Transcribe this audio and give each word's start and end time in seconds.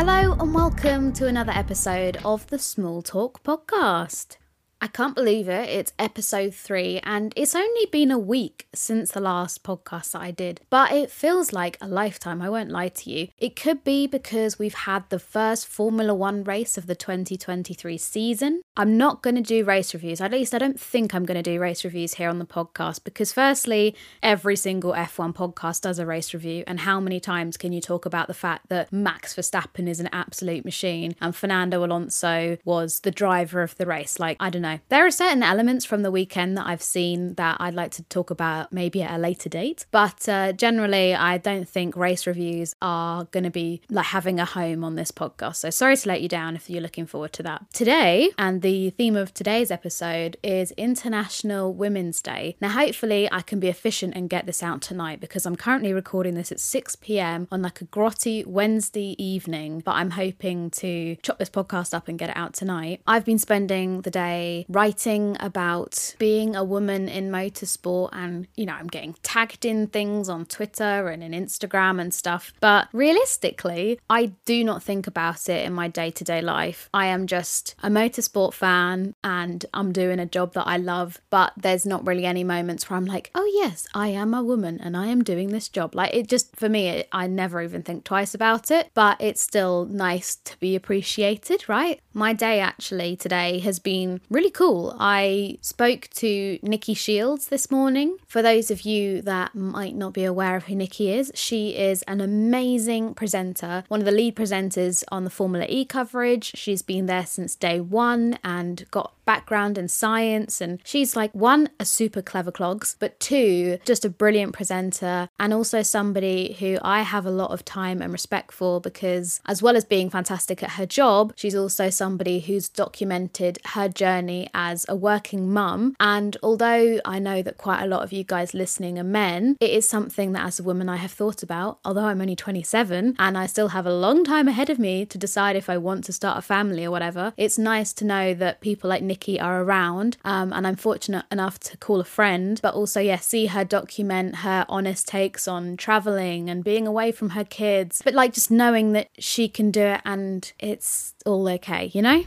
Hello 0.00 0.36
and 0.38 0.54
welcome 0.54 1.12
to 1.14 1.26
another 1.26 1.50
episode 1.50 2.18
of 2.24 2.46
the 2.46 2.58
Small 2.60 3.02
Talk 3.02 3.42
podcast. 3.42 4.36
I 4.80 4.86
can't 4.86 5.16
believe 5.16 5.48
it. 5.48 5.68
It's 5.68 5.92
episode 5.98 6.54
three, 6.54 7.00
and 7.02 7.32
it's 7.34 7.56
only 7.56 7.86
been 7.86 8.12
a 8.12 8.18
week 8.18 8.68
since 8.72 9.10
the 9.10 9.20
last 9.20 9.64
podcast 9.64 10.12
that 10.12 10.22
I 10.22 10.30
did, 10.30 10.60
but 10.70 10.92
it 10.92 11.10
feels 11.10 11.52
like 11.52 11.76
a 11.80 11.88
lifetime. 11.88 12.40
I 12.40 12.48
won't 12.48 12.70
lie 12.70 12.88
to 12.88 13.10
you. 13.10 13.28
It 13.38 13.56
could 13.56 13.82
be 13.82 14.06
because 14.06 14.56
we've 14.56 14.74
had 14.74 15.02
the 15.08 15.18
first 15.18 15.66
Formula 15.66 16.14
One 16.14 16.44
race 16.44 16.78
of 16.78 16.86
the 16.86 16.94
2023 16.94 17.98
season. 17.98 18.62
I'm 18.76 18.96
not 18.96 19.20
going 19.20 19.34
to 19.34 19.42
do 19.42 19.64
race 19.64 19.92
reviews, 19.94 20.20
at 20.20 20.30
least 20.30 20.54
I 20.54 20.58
don't 20.58 20.78
think 20.78 21.12
I'm 21.12 21.24
going 21.24 21.42
to 21.42 21.50
do 21.50 21.58
race 21.58 21.82
reviews 21.82 22.14
here 22.14 22.28
on 22.28 22.38
the 22.38 22.46
podcast, 22.46 23.02
because 23.02 23.32
firstly, 23.32 23.96
every 24.22 24.54
single 24.54 24.92
F1 24.92 25.34
podcast 25.34 25.80
does 25.80 25.98
a 25.98 26.06
race 26.06 26.32
review, 26.32 26.62
and 26.68 26.80
how 26.80 27.00
many 27.00 27.18
times 27.18 27.56
can 27.56 27.72
you 27.72 27.80
talk 27.80 28.06
about 28.06 28.28
the 28.28 28.34
fact 28.34 28.68
that 28.68 28.92
Max 28.92 29.34
Verstappen 29.34 29.88
is 29.88 29.98
an 29.98 30.08
absolute 30.12 30.64
machine 30.64 31.16
and 31.20 31.34
Fernando 31.34 31.84
Alonso 31.84 32.58
was 32.64 33.00
the 33.00 33.10
driver 33.10 33.62
of 33.62 33.76
the 33.76 33.86
race? 33.86 34.20
Like, 34.20 34.36
I 34.38 34.50
don't 34.50 34.62
know 34.62 34.67
know. 34.72 34.80
There 34.88 35.06
are 35.06 35.10
certain 35.10 35.42
elements 35.42 35.84
from 35.84 36.02
the 36.02 36.10
weekend 36.10 36.56
that 36.56 36.66
I've 36.66 36.82
seen 36.82 37.34
that 37.34 37.56
I'd 37.60 37.74
like 37.74 37.90
to 37.92 38.02
talk 38.04 38.30
about 38.30 38.72
maybe 38.72 39.02
at 39.02 39.14
a 39.14 39.18
later 39.18 39.48
date, 39.48 39.86
but 39.90 40.28
uh, 40.28 40.52
generally, 40.52 41.14
I 41.14 41.38
don't 41.38 41.68
think 41.68 41.96
race 41.96 42.26
reviews 42.26 42.74
are 42.82 43.24
going 43.24 43.44
to 43.44 43.50
be 43.50 43.80
like 43.90 44.06
having 44.06 44.40
a 44.40 44.44
home 44.44 44.84
on 44.84 44.94
this 44.94 45.10
podcast. 45.10 45.56
So 45.56 45.70
sorry 45.70 45.96
to 45.96 46.08
let 46.08 46.22
you 46.22 46.28
down 46.28 46.56
if 46.56 46.68
you're 46.68 46.82
looking 46.82 47.06
forward 47.06 47.32
to 47.34 47.42
that. 47.44 47.72
Today, 47.72 48.30
and 48.38 48.62
the 48.62 48.90
theme 48.90 49.16
of 49.16 49.34
today's 49.34 49.70
episode 49.70 50.36
is 50.42 50.72
International 50.72 51.72
Women's 51.72 52.22
Day. 52.22 52.56
Now, 52.60 52.70
hopefully, 52.70 53.28
I 53.30 53.42
can 53.42 53.60
be 53.60 53.68
efficient 53.68 54.14
and 54.14 54.30
get 54.30 54.46
this 54.46 54.62
out 54.62 54.82
tonight 54.82 55.20
because 55.20 55.46
I'm 55.46 55.56
currently 55.56 55.92
recording 55.92 56.34
this 56.34 56.52
at 56.52 56.60
6 56.60 56.96
p.m. 56.96 57.48
on 57.50 57.62
like 57.62 57.80
a 57.80 57.84
grotty 57.86 58.44
Wednesday 58.46 59.14
evening, 59.22 59.80
but 59.84 59.92
I'm 59.92 60.10
hoping 60.10 60.70
to 60.70 61.16
chop 61.22 61.38
this 61.38 61.50
podcast 61.50 61.94
up 61.94 62.08
and 62.08 62.18
get 62.18 62.30
it 62.30 62.36
out 62.36 62.54
tonight. 62.54 63.00
I've 63.06 63.24
been 63.24 63.38
spending 63.38 64.02
the 64.02 64.10
day 64.10 64.57
writing 64.68 65.36
about 65.40 66.14
being 66.18 66.56
a 66.56 66.64
woman 66.64 67.08
in 67.08 67.30
motorsport 67.30 68.10
and, 68.12 68.46
you 68.56 68.66
know, 68.66 68.74
I'm 68.74 68.86
getting 68.86 69.14
tagged 69.22 69.64
in 69.64 69.86
things 69.86 70.28
on 70.28 70.46
Twitter 70.46 71.08
and 71.08 71.22
in 71.22 71.32
Instagram 71.32 72.00
and 72.00 72.12
stuff. 72.12 72.52
But 72.60 72.88
realistically, 72.92 74.00
I 74.08 74.32
do 74.44 74.64
not 74.64 74.82
think 74.82 75.06
about 75.06 75.48
it 75.48 75.64
in 75.64 75.72
my 75.72 75.88
day 75.88 76.10
to 76.10 76.24
day 76.24 76.40
life. 76.40 76.88
I 76.92 77.06
am 77.06 77.26
just 77.26 77.74
a 77.82 77.88
motorsport 77.88 78.54
fan 78.54 79.14
and 79.22 79.64
I'm 79.74 79.92
doing 79.92 80.18
a 80.18 80.26
job 80.26 80.54
that 80.54 80.66
I 80.66 80.76
love, 80.76 81.20
but 81.30 81.52
there's 81.56 81.86
not 81.86 82.06
really 82.06 82.26
any 82.26 82.44
moments 82.44 82.88
where 82.88 82.96
I'm 82.96 83.04
like, 83.06 83.30
oh, 83.34 83.50
yes, 83.54 83.86
I 83.94 84.08
am 84.08 84.34
a 84.34 84.42
woman 84.42 84.80
and 84.80 84.96
I 84.96 85.06
am 85.06 85.22
doing 85.22 85.48
this 85.50 85.68
job. 85.68 85.94
Like, 85.94 86.14
it 86.14 86.28
just, 86.28 86.54
for 86.56 86.68
me, 86.68 86.88
it, 86.88 87.08
I 87.12 87.26
never 87.26 87.62
even 87.62 87.82
think 87.82 88.04
twice 88.04 88.34
about 88.34 88.70
it, 88.70 88.90
but 88.94 89.16
it's 89.20 89.40
still 89.40 89.86
nice 89.86 90.36
to 90.36 90.58
be 90.60 90.76
appreciated, 90.76 91.68
right? 91.68 92.00
My 92.12 92.32
day 92.32 92.60
actually 92.60 93.16
today 93.16 93.58
has 93.60 93.78
been 93.78 94.20
really 94.30 94.47
really 94.48 94.72
cool. 94.72 94.96
I 94.98 95.58
spoke 95.60 96.08
to 96.14 96.58
Nikki 96.62 96.94
Shields 96.94 97.48
this 97.48 97.70
morning. 97.70 98.16
For 98.26 98.40
those 98.40 98.70
of 98.70 98.82
you 98.82 99.20
that 99.22 99.54
might 99.54 99.94
not 99.94 100.14
be 100.14 100.24
aware 100.24 100.56
of 100.56 100.64
who 100.64 100.74
Nikki 100.74 101.12
is, 101.12 101.30
she 101.34 101.76
is 101.76 102.02
an 102.04 102.20
amazing 102.20 103.14
presenter, 103.14 103.84
one 103.88 104.00
of 104.00 104.06
the 104.06 104.12
lead 104.12 104.36
presenters 104.36 105.04
on 105.08 105.24
the 105.24 105.30
Formula 105.30 105.66
E 105.68 105.84
coverage. 105.84 106.52
She's 106.54 106.82
been 106.82 107.06
there 107.06 107.26
since 107.26 107.54
day 107.54 107.80
one 107.80 108.38
and 108.42 108.86
got 108.90 109.12
background 109.28 109.76
in 109.76 109.88
science. 109.88 110.58
And 110.62 110.78
she's 110.84 111.14
like, 111.14 111.30
one, 111.34 111.68
a 111.78 111.84
super 111.84 112.22
clever 112.22 112.50
clogs, 112.50 112.96
but 112.98 113.20
two, 113.20 113.78
just 113.84 114.06
a 114.06 114.08
brilliant 114.08 114.54
presenter 114.54 115.28
and 115.38 115.52
also 115.52 115.82
somebody 115.82 116.56
who 116.58 116.78
I 116.80 117.02
have 117.02 117.26
a 117.26 117.30
lot 117.30 117.50
of 117.50 117.62
time 117.62 118.00
and 118.00 118.10
respect 118.10 118.52
for 118.52 118.80
because, 118.80 119.42
as 119.44 119.62
well 119.62 119.76
as 119.76 119.84
being 119.84 120.08
fantastic 120.08 120.62
at 120.62 120.70
her 120.70 120.86
job, 120.86 121.34
she's 121.36 121.54
also 121.54 121.90
somebody 121.90 122.40
who's 122.40 122.70
documented 122.70 123.58
her 123.74 123.86
journey 123.90 124.37
as 124.54 124.86
a 124.88 124.96
working 124.96 125.52
mum. 125.52 125.96
And 125.98 126.36
although 126.42 127.00
I 127.04 127.18
know 127.18 127.42
that 127.42 127.58
quite 127.58 127.82
a 127.82 127.86
lot 127.86 128.02
of 128.02 128.12
you 128.12 128.24
guys 128.24 128.54
listening 128.54 128.98
are 128.98 129.04
men, 129.04 129.56
it 129.60 129.70
is 129.70 129.88
something 129.88 130.32
that 130.32 130.46
as 130.46 130.60
a 130.60 130.62
woman 130.62 130.88
I 130.88 130.96
have 130.96 131.12
thought 131.12 131.42
about, 131.42 131.78
although 131.84 132.04
I'm 132.04 132.20
only 132.20 132.36
27 132.36 133.16
and 133.18 133.38
I 133.38 133.46
still 133.46 133.68
have 133.68 133.86
a 133.86 133.92
long 133.92 134.24
time 134.24 134.48
ahead 134.48 134.70
of 134.70 134.78
me 134.78 135.04
to 135.06 135.18
decide 135.18 135.56
if 135.56 135.68
I 135.68 135.76
want 135.76 136.04
to 136.04 136.12
start 136.12 136.38
a 136.38 136.42
family 136.42 136.84
or 136.84 136.90
whatever. 136.90 137.32
It's 137.36 137.58
nice 137.58 137.92
to 137.94 138.04
know 138.04 138.34
that 138.34 138.60
people 138.60 138.90
like 138.90 139.02
Nikki 139.02 139.40
are 139.40 139.62
around. 139.62 140.16
Um, 140.24 140.52
and 140.52 140.66
I'm 140.66 140.76
fortunate 140.76 141.24
enough 141.30 141.58
to 141.60 141.76
call 141.76 142.00
a 142.00 142.04
friend, 142.04 142.58
but 142.62 142.74
also, 142.74 143.00
yeah, 143.00 143.16
see 143.16 143.46
her 143.46 143.64
document 143.64 144.36
her 144.36 144.64
honest 144.68 145.08
takes 145.08 145.48
on 145.48 145.76
traveling 145.76 146.48
and 146.50 146.64
being 146.64 146.86
away 146.86 147.12
from 147.12 147.30
her 147.30 147.44
kids. 147.44 148.00
But 148.04 148.14
like 148.14 148.32
just 148.32 148.50
knowing 148.50 148.92
that 148.92 149.08
she 149.18 149.48
can 149.48 149.70
do 149.70 149.82
it 149.82 150.00
and 150.04 150.50
it's 150.58 151.14
all 151.24 151.48
okay, 151.48 151.90
you 151.94 152.02
know? 152.02 152.24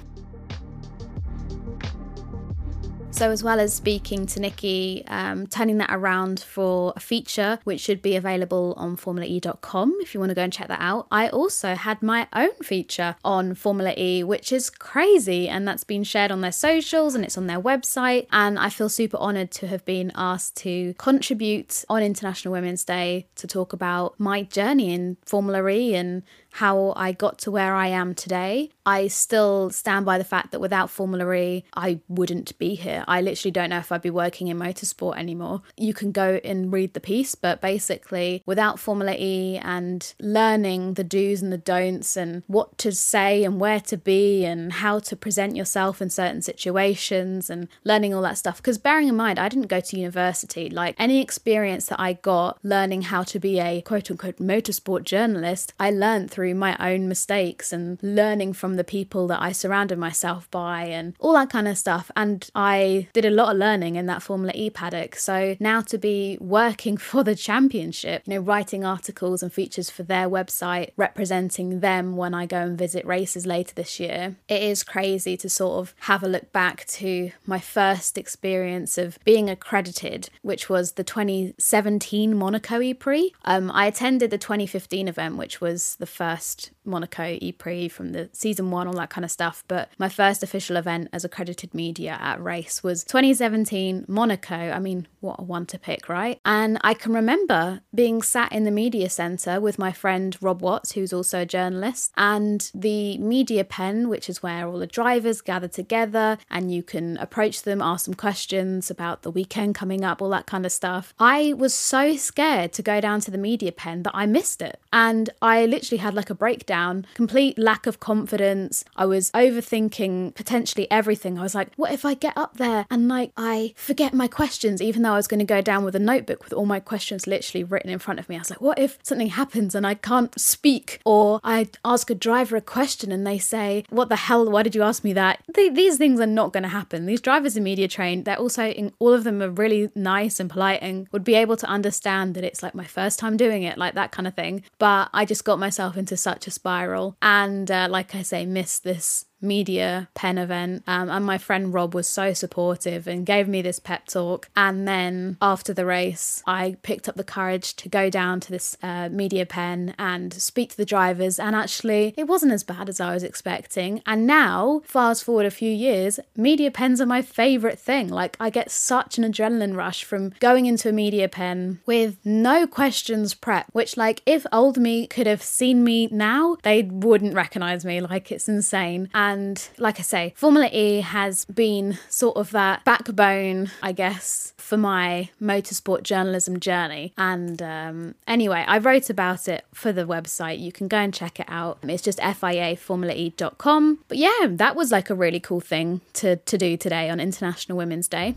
So, 3.22 3.30
as 3.30 3.44
well 3.44 3.59
as 3.59 3.72
speaking 3.72 4.26
to 4.26 4.40
Nikki, 4.40 5.04
um, 5.06 5.46
turning 5.46 5.78
that 5.78 5.92
around 5.92 6.40
for 6.40 6.92
a 6.96 7.00
feature 7.00 7.59
which 7.66 7.80
should 7.80 8.02
be 8.02 8.16
available 8.16 8.74
on 8.78 8.96
formulae.com 8.96 9.96
if 10.02 10.16
you 10.16 10.20
want 10.20 10.32
to 10.32 10.34
go 10.34 10.42
and 10.42 10.52
check 10.52 10.70
that 10.70 10.82
out. 10.82 11.06
I 11.12 11.30
also 11.30 11.76
had 11.76 12.02
my 12.02 12.28
own 12.34 12.56
feature 12.64 13.16
on 13.24 13.54
Formula 13.54 13.94
E, 13.96 14.24
which 14.24 14.52
is 14.52 14.72
crazy, 14.72 15.48
and 15.48 15.68
that's 15.68 15.84
been 15.84 16.04
shared 16.04 16.32
on 16.32 16.42
their 16.42 16.52
socials 16.52 17.14
and 17.14 17.24
it's 17.24 17.38
on 17.38 17.46
their 17.46 17.62
website. 17.62 18.26
And 18.32 18.58
I 18.58 18.70
feel 18.70 18.90
super 18.90 19.18
honoured 19.18 19.52
to 19.52 19.68
have 19.68 19.86
been 19.86 20.12
asked 20.16 20.58
to 20.64 20.96
contribute 20.96 21.86
on 21.90 22.02
International 22.02 22.53
Women's 22.53 22.84
Day 22.84 23.28
to 23.36 23.46
talk 23.46 23.72
about 23.72 24.20
my 24.20 24.42
journey 24.42 24.96
in 24.96 25.18
Formula 25.28 25.68
E 25.70 25.94
and 25.94 26.24
how 26.53 26.94
I 26.96 27.12
got 27.12 27.38
to 27.40 27.52
where 27.52 27.76
I 27.76 27.88
am 27.88 28.14
today. 28.14 28.72
I 28.86 29.08
still 29.08 29.70
stand 29.70 30.06
by 30.06 30.18
the 30.18 30.24
fact 30.24 30.52
that 30.52 30.59
without 30.59 30.90
Formula 30.90 31.32
E, 31.34 31.64
I 31.76 32.00
wouldn't 32.08 32.58
be 32.58 32.76
here. 32.76 33.06
I 33.12 33.20
literally 33.20 33.52
don't 33.52 33.72
know 33.72 33.80
if 33.80 33.92
I'd 33.92 34.02
be 34.02 34.10
working 34.10 34.48
in 34.48 34.58
motorsport 34.58 35.18
anymore. 35.18 35.64
You 35.76 35.94
can 35.94 36.14
go 36.14 36.40
and 36.46 36.72
read 36.72 36.94
the 36.94 37.02
piece, 37.02 37.36
but 37.36 37.60
basically, 37.60 38.42
without 38.46 38.80
Formula 38.80 39.14
E 39.20 39.58
and 39.58 40.14
learning 40.22 40.94
the 40.94 41.04
do's 41.04 41.42
and 41.42 41.52
the 41.52 41.58
don'ts 41.58 42.16
and 42.16 42.44
what 42.48 42.78
to 42.78 42.94
say 42.94 43.44
and 43.44 43.60
where 43.60 43.82
to 43.82 43.98
be 43.98 44.46
and 44.46 44.72
how 44.72 45.00
to 45.00 45.18
present 45.18 45.58
yourself 45.58 46.02
in 46.02 46.10
certain 46.10 46.42
situations 46.42 47.50
and 47.50 47.68
learning 47.84 48.14
all 48.14 48.22
that 48.22 48.38
stuff. 48.38 48.58
Because 48.58 48.78
bearing 48.78 49.10
in 49.10 49.18
mind, 49.18 49.40
I 49.40 49.50
didn't 49.50 49.68
go 49.68 49.82
to 49.82 49.98
university. 50.00 50.70
Like 50.70 50.96
any 50.98 51.20
experience 51.20 51.88
that 51.88 52.00
I 52.00 52.14
got 52.14 52.60
learning 52.64 53.02
how 53.04 53.24
to 53.24 53.40
be 53.42 53.60
a 53.60 53.82
quote 53.82 54.10
unquote 54.10 54.38
motorsport 54.38 55.04
journalist, 55.04 55.74
I 55.78 55.92
learned 55.92 56.32
through 56.32 56.56
my 56.56 56.78
own 56.80 57.10
mistakes 57.10 57.74
and 57.74 58.00
learning 58.02 58.54
from 58.54 58.78
the 58.78 58.86
people 58.86 59.28
that 59.28 59.42
I 59.42 59.52
surrounded 59.52 60.00
myself 60.00 60.50
by 60.50 60.86
and 60.86 61.14
all 61.20 61.34
that 61.34 61.50
kind 61.50 61.68
of 61.68 61.78
stuff. 61.78 62.10
And 62.16 62.50
I 62.56 63.01
did 63.14 63.26
a 63.26 63.30
lot 63.30 63.52
of 63.52 63.58
learning 63.58 63.96
in 63.96 64.06
that 64.08 64.22
Formula 64.22 64.52
E 64.56 64.70
paddock. 64.70 65.16
So 65.16 65.56
now 65.60 65.82
to 65.82 65.98
be 65.98 66.38
working 66.40 66.98
for 67.12 67.24
the 67.24 67.36
championship, 67.36 68.24
you 68.26 68.36
know, 68.36 68.42
writing 68.42 68.86
articles 68.86 69.44
and 69.44 69.52
features 69.52 69.90
for 69.90 70.03
their 70.03 70.30
website, 70.30 70.92
representing 70.98 71.80
them 71.80 72.16
when 72.16 72.34
I 72.34 72.46
go 72.46 72.62
and 72.62 72.78
visit 72.78 73.06
races 73.06 73.46
later 73.46 73.74
this 73.76 74.00
year, 74.00 74.36
it 74.48 74.62
is 74.62 74.84
crazy 74.84 75.38
to 75.38 75.50
sort 75.50 75.80
of 75.80 75.96
have 76.02 76.24
a 76.24 76.28
look 76.28 76.52
back 76.52 76.86
to 76.86 77.32
my 77.46 77.59
first 77.59 78.18
experience 78.18 78.98
of 78.98 79.18
being 79.24 79.50
accredited, 79.50 80.30
which 80.42 80.70
was 80.70 80.94
the 80.94 81.04
2017 81.04 82.36
Monaco 82.36 82.82
E 82.82 82.94
Prix. 82.94 83.34
Um, 83.46 83.72
I 83.72 83.86
attended 83.86 84.32
the 84.32 84.38
2015 84.38 85.08
event, 85.08 85.38
which 85.38 85.62
was 85.62 85.96
the 85.97 86.06
first 86.06 86.72
Monaco 86.84 87.38
Ypres 87.42 87.92
from 87.92 88.12
the 88.12 88.30
season 88.34 88.72
one, 88.72 88.88
all 88.88 88.94
that 88.94 89.09
kind 89.09 89.26
of 89.26 89.32
stuff. 89.32 89.64
But 89.68 89.90
my 89.97 90.09
first 90.09 90.44
official 90.44 90.78
event 90.78 91.09
as 91.14 91.24
accredited 91.24 91.74
media 91.74 92.18
at 92.20 92.42
race 92.42 92.84
was 92.84 92.91
2017 93.03 94.05
Monaco. 94.08 94.55
I 94.55 94.79
mean, 94.79 95.08
what 95.20 95.40
a 95.40 95.43
one 95.43 95.66
to 95.67 95.79
pick, 95.79 96.09
right? 96.09 96.40
And 96.46 96.78
I 96.82 96.93
can 96.93 97.14
remember 97.14 97.82
being 97.93 98.22
sat 98.22 98.52
in 98.52 98.64
the 98.64 98.72
media 98.72 99.09
centre 99.09 99.59
with 99.59 99.79
my 99.79 99.91
friend 99.91 100.38
Rob 100.41 100.61
Watts, 100.61 100.93
who's 100.93 101.14
also 101.14 101.41
a 101.41 101.46
journalist, 101.46 102.11
and 102.17 102.70
the 102.73 103.17
media 103.17 103.64
pen, 103.64 104.09
which 104.09 104.29
is 104.29 104.43
where 104.43 104.67
all 104.67 104.79
the 104.79 104.88
drivers 104.88 105.41
gather 105.41 105.67
together 105.67 106.38
and 106.49 106.72
you 106.72 106.84
can 106.84 107.17
approach 107.17 107.64
them, 107.64 107.82
ask 107.82 108.05
them 108.05 108.14
questions 108.14 108.90
about 108.90 109.22
the 109.22 109.32
weekend 109.32 109.76
coming 109.76 110.03
up, 110.03 110.22
all 110.22 110.29
that 110.29 110.47
kind 110.47 110.66
of 110.66 110.72
stuff. 110.72 111.14
I 111.20 111.53
was 111.53 111.73
so 111.73 112.16
scared 112.16 112.73
to 112.73 112.82
go 112.82 112.99
down 113.02 113.22
to 113.22 113.32
the 113.32 113.37
media 113.37 113.72
pen 113.72 114.03
that 114.03 114.16
I 114.16 114.26
missed 114.26 114.61
it. 114.61 114.79
And 114.94 115.29
I 115.41 115.66
literally 115.66 115.99
had 115.99 116.14
like 116.14 116.29
a 116.29 116.35
breakdown, 116.35 117.05
complete 117.14 117.58
lack 117.58 117.87
of 117.87 117.99
confidence. 117.99 118.84
I 118.96 119.05
was 119.05 119.32
overthinking 119.32 120.35
potentially 120.35 120.90
everything. 120.90 121.37
I 121.37 121.44
was 121.44 121.55
like, 121.55 121.70
what 121.76 121.91
if 121.91 122.05
I 122.05 122.14
get 122.14 122.37
up 122.37 122.58
there 122.58 122.71
and 122.90 123.08
like 123.08 123.32
I 123.38 123.73
forget 123.76 124.14
my 124.14 124.28
questions, 124.28 124.82
even 124.82 125.03
though 125.03 125.14
I 125.14 125.18
was 125.18 125.28
going 125.28 125.40
to 125.40 125.46
go 125.46 125.62
down 125.62 125.84
with 125.84 125.96
a 125.96 126.00
notebook 126.00 126.44
with 126.44 126.53
all 126.53 126.66
my 126.66 126.79
questions 126.79 127.28
literally 127.28 127.64
written 127.64 127.90
in 127.90 128.00
front 128.00 128.20
of 128.20 128.29
me? 128.29 128.35
I 128.35 128.40
was 128.40 128.50
like, 128.50 128.62
what 128.62 128.79
if 128.79 129.00
something 129.03 129.28
happens 129.28 129.76
and 129.76 129.85
I 129.85 129.96
can't 129.96 130.40
speak? 130.40 131.02
Or 131.06 131.40
I 131.44 131.70
ask 131.84 132.09
a 132.09 132.16
driver 132.16 132.56
a 132.56 132.62
question 132.62 133.12
and 133.12 133.26
they 133.26 133.38
say, 133.38 133.84
what 133.90 134.09
the 134.09 134.16
hell? 134.16 134.50
Why 134.50 134.64
did 134.64 134.76
you 134.76 134.84
ask 134.84 135.03
me 135.03 135.14
that? 135.14 135.44
these 135.53 135.97
things 135.97 136.20
are 136.20 136.28
not 136.28 136.53
going 136.53 136.64
to 136.64 136.70
happen. 136.70 137.06
These 137.06 137.22
drivers 137.22 137.58
are 137.58 137.62
media 137.62 137.88
trained. 137.88 138.26
They're 138.26 138.38
also, 138.38 138.66
in, 138.68 138.91
all 139.00 139.14
of 139.14 139.23
them 139.23 139.41
are 139.41 139.50
really 139.50 139.90
nice 139.96 140.40
and 140.40 140.50
polite 140.50 140.79
and 140.82 141.08
would 141.12 141.23
be 141.23 141.35
able 141.35 141.58
to 141.58 141.68
understand 141.68 142.35
that 142.35 142.44
it's 142.44 142.64
like 142.64 142.76
my 142.76 142.85
first 142.85 143.20
time 143.20 143.38
doing 143.38 143.64
it, 143.64 143.78
like 143.78 143.96
that 143.96 144.12
kind 144.12 144.28
of 144.28 144.34
thing. 144.34 144.64
But 144.79 145.09
I 145.14 145.26
just 145.26 145.46
got 145.46 145.59
myself 145.59 145.97
into 145.97 146.18
such 146.18 146.47
a 146.47 146.52
spiral. 146.52 147.16
And 147.22 147.70
uh, 147.70 147.88
like 147.90 148.16
I 148.16 148.22
say, 148.22 148.46
missed 148.46 148.84
this 148.84 149.26
media 149.41 150.09
pen 150.14 150.38
event. 150.38 150.84
Um, 150.88 151.09
and 151.09 151.26
my 151.26 151.38
friend 151.38 151.73
Rob 151.73 151.93
was 151.93 152.08
so 152.08 152.34
supportive 152.34 153.08
and 153.08 153.26
gave 153.26 153.47
me 153.47 153.61
this 153.61 153.79
pep 153.79 154.08
talk. 154.08 154.49
And 154.55 154.88
then 154.88 155.38
after 155.41 155.73
the 155.73 155.85
race, 155.85 156.43
I 156.46 156.78
picked 156.84 157.09
up 157.09 157.16
the 157.16 157.23
courage 157.23 157.76
to 157.78 157.90
go 157.90 158.09
down 158.09 158.40
to 158.41 158.52
this 158.52 158.78
uh, 158.84 159.09
media 159.09 159.46
pen 159.46 159.96
and 159.97 160.34
speak 160.34 160.72
to 160.72 160.78
the 160.78 160.85
drivers. 160.85 161.40
And 161.40 161.55
actually, 161.55 162.14
it 162.17 162.26
wasn't 162.26 162.52
as 162.52 162.64
bad 162.64 162.90
as 162.90 162.99
I 162.99 163.14
was 163.14 163.23
expecting. 163.23 164.02
And 164.05 164.28
now, 164.28 164.82
fast 164.85 165.23
forward 165.23 165.46
a 165.46 165.52
few 165.52 165.72
years, 165.72 166.20
media 166.35 166.72
pens 166.72 167.02
are 167.02 167.05
my 167.05 167.22
favorite 167.22 167.79
thing. 167.79 168.08
Like, 168.09 168.37
I 168.40 168.49
get 168.49 168.72
such 168.72 169.17
an 169.17 169.23
adrenaline 169.23 169.76
rush 169.76 170.03
from 170.03 170.34
going 170.40 170.66
into 170.66 170.90
a 170.90 170.94
media 170.94 171.28
pen 171.28 171.79
with 171.85 172.17
no 172.26 172.67
questions 172.67 173.34
prep, 173.34 173.67
which, 173.72 173.97
like, 173.97 174.22
if 174.26 174.46
old 174.52 174.78
me 174.78 175.08
could 175.08 175.28
have 175.28 175.41
seen 175.41 175.84
me 175.84 176.08
now, 176.11 176.58
they 176.64 176.84
wouldn't 176.84 177.34
recognize 177.34 177.85
me. 177.85 178.02
Like, 178.02 178.32
it's 178.32 178.49
insane. 178.49 179.09
And 179.14 179.31
and 179.32 179.70
like 179.78 180.00
I 180.00 180.04
say, 180.04 180.34
Formula 180.36 180.70
E 180.72 181.00
has 181.02 181.46
been 181.46 181.98
sort 182.10 182.36
of 182.38 182.52
that 182.52 182.84
backbone, 182.84 183.72
I 183.82 183.92
guess, 183.94 184.54
for 184.58 184.78
my 184.78 185.30
motorsport 185.42 186.04
journalism 186.04 186.60
journey. 186.60 187.14
And 187.18 187.62
um, 187.62 188.16
anyway, 188.28 188.66
I 188.68 188.78
wrote 188.78 189.10
about 189.10 189.48
it 189.48 189.66
for 189.74 189.94
the 189.94 190.04
website. 190.04 190.60
You 190.60 190.72
can 190.72 190.88
go 190.88 190.98
and 190.98 191.14
check 191.14 191.40
it 191.40 191.46
out. 191.48 191.80
It's 191.84 192.04
just 192.04 192.20
fiaformulae.com. 192.20 194.00
But 194.08 194.18
yeah, 194.18 194.48
that 194.50 194.76
was 194.76 194.92
like 194.92 195.10
a 195.10 195.16
really 195.16 195.40
cool 195.40 195.62
thing 195.62 196.02
to, 196.14 196.36
to 196.36 196.58
do 196.58 196.76
today 196.76 197.10
on 197.10 197.20
International 197.20 197.78
Women's 197.78 198.08
Day. 198.08 198.36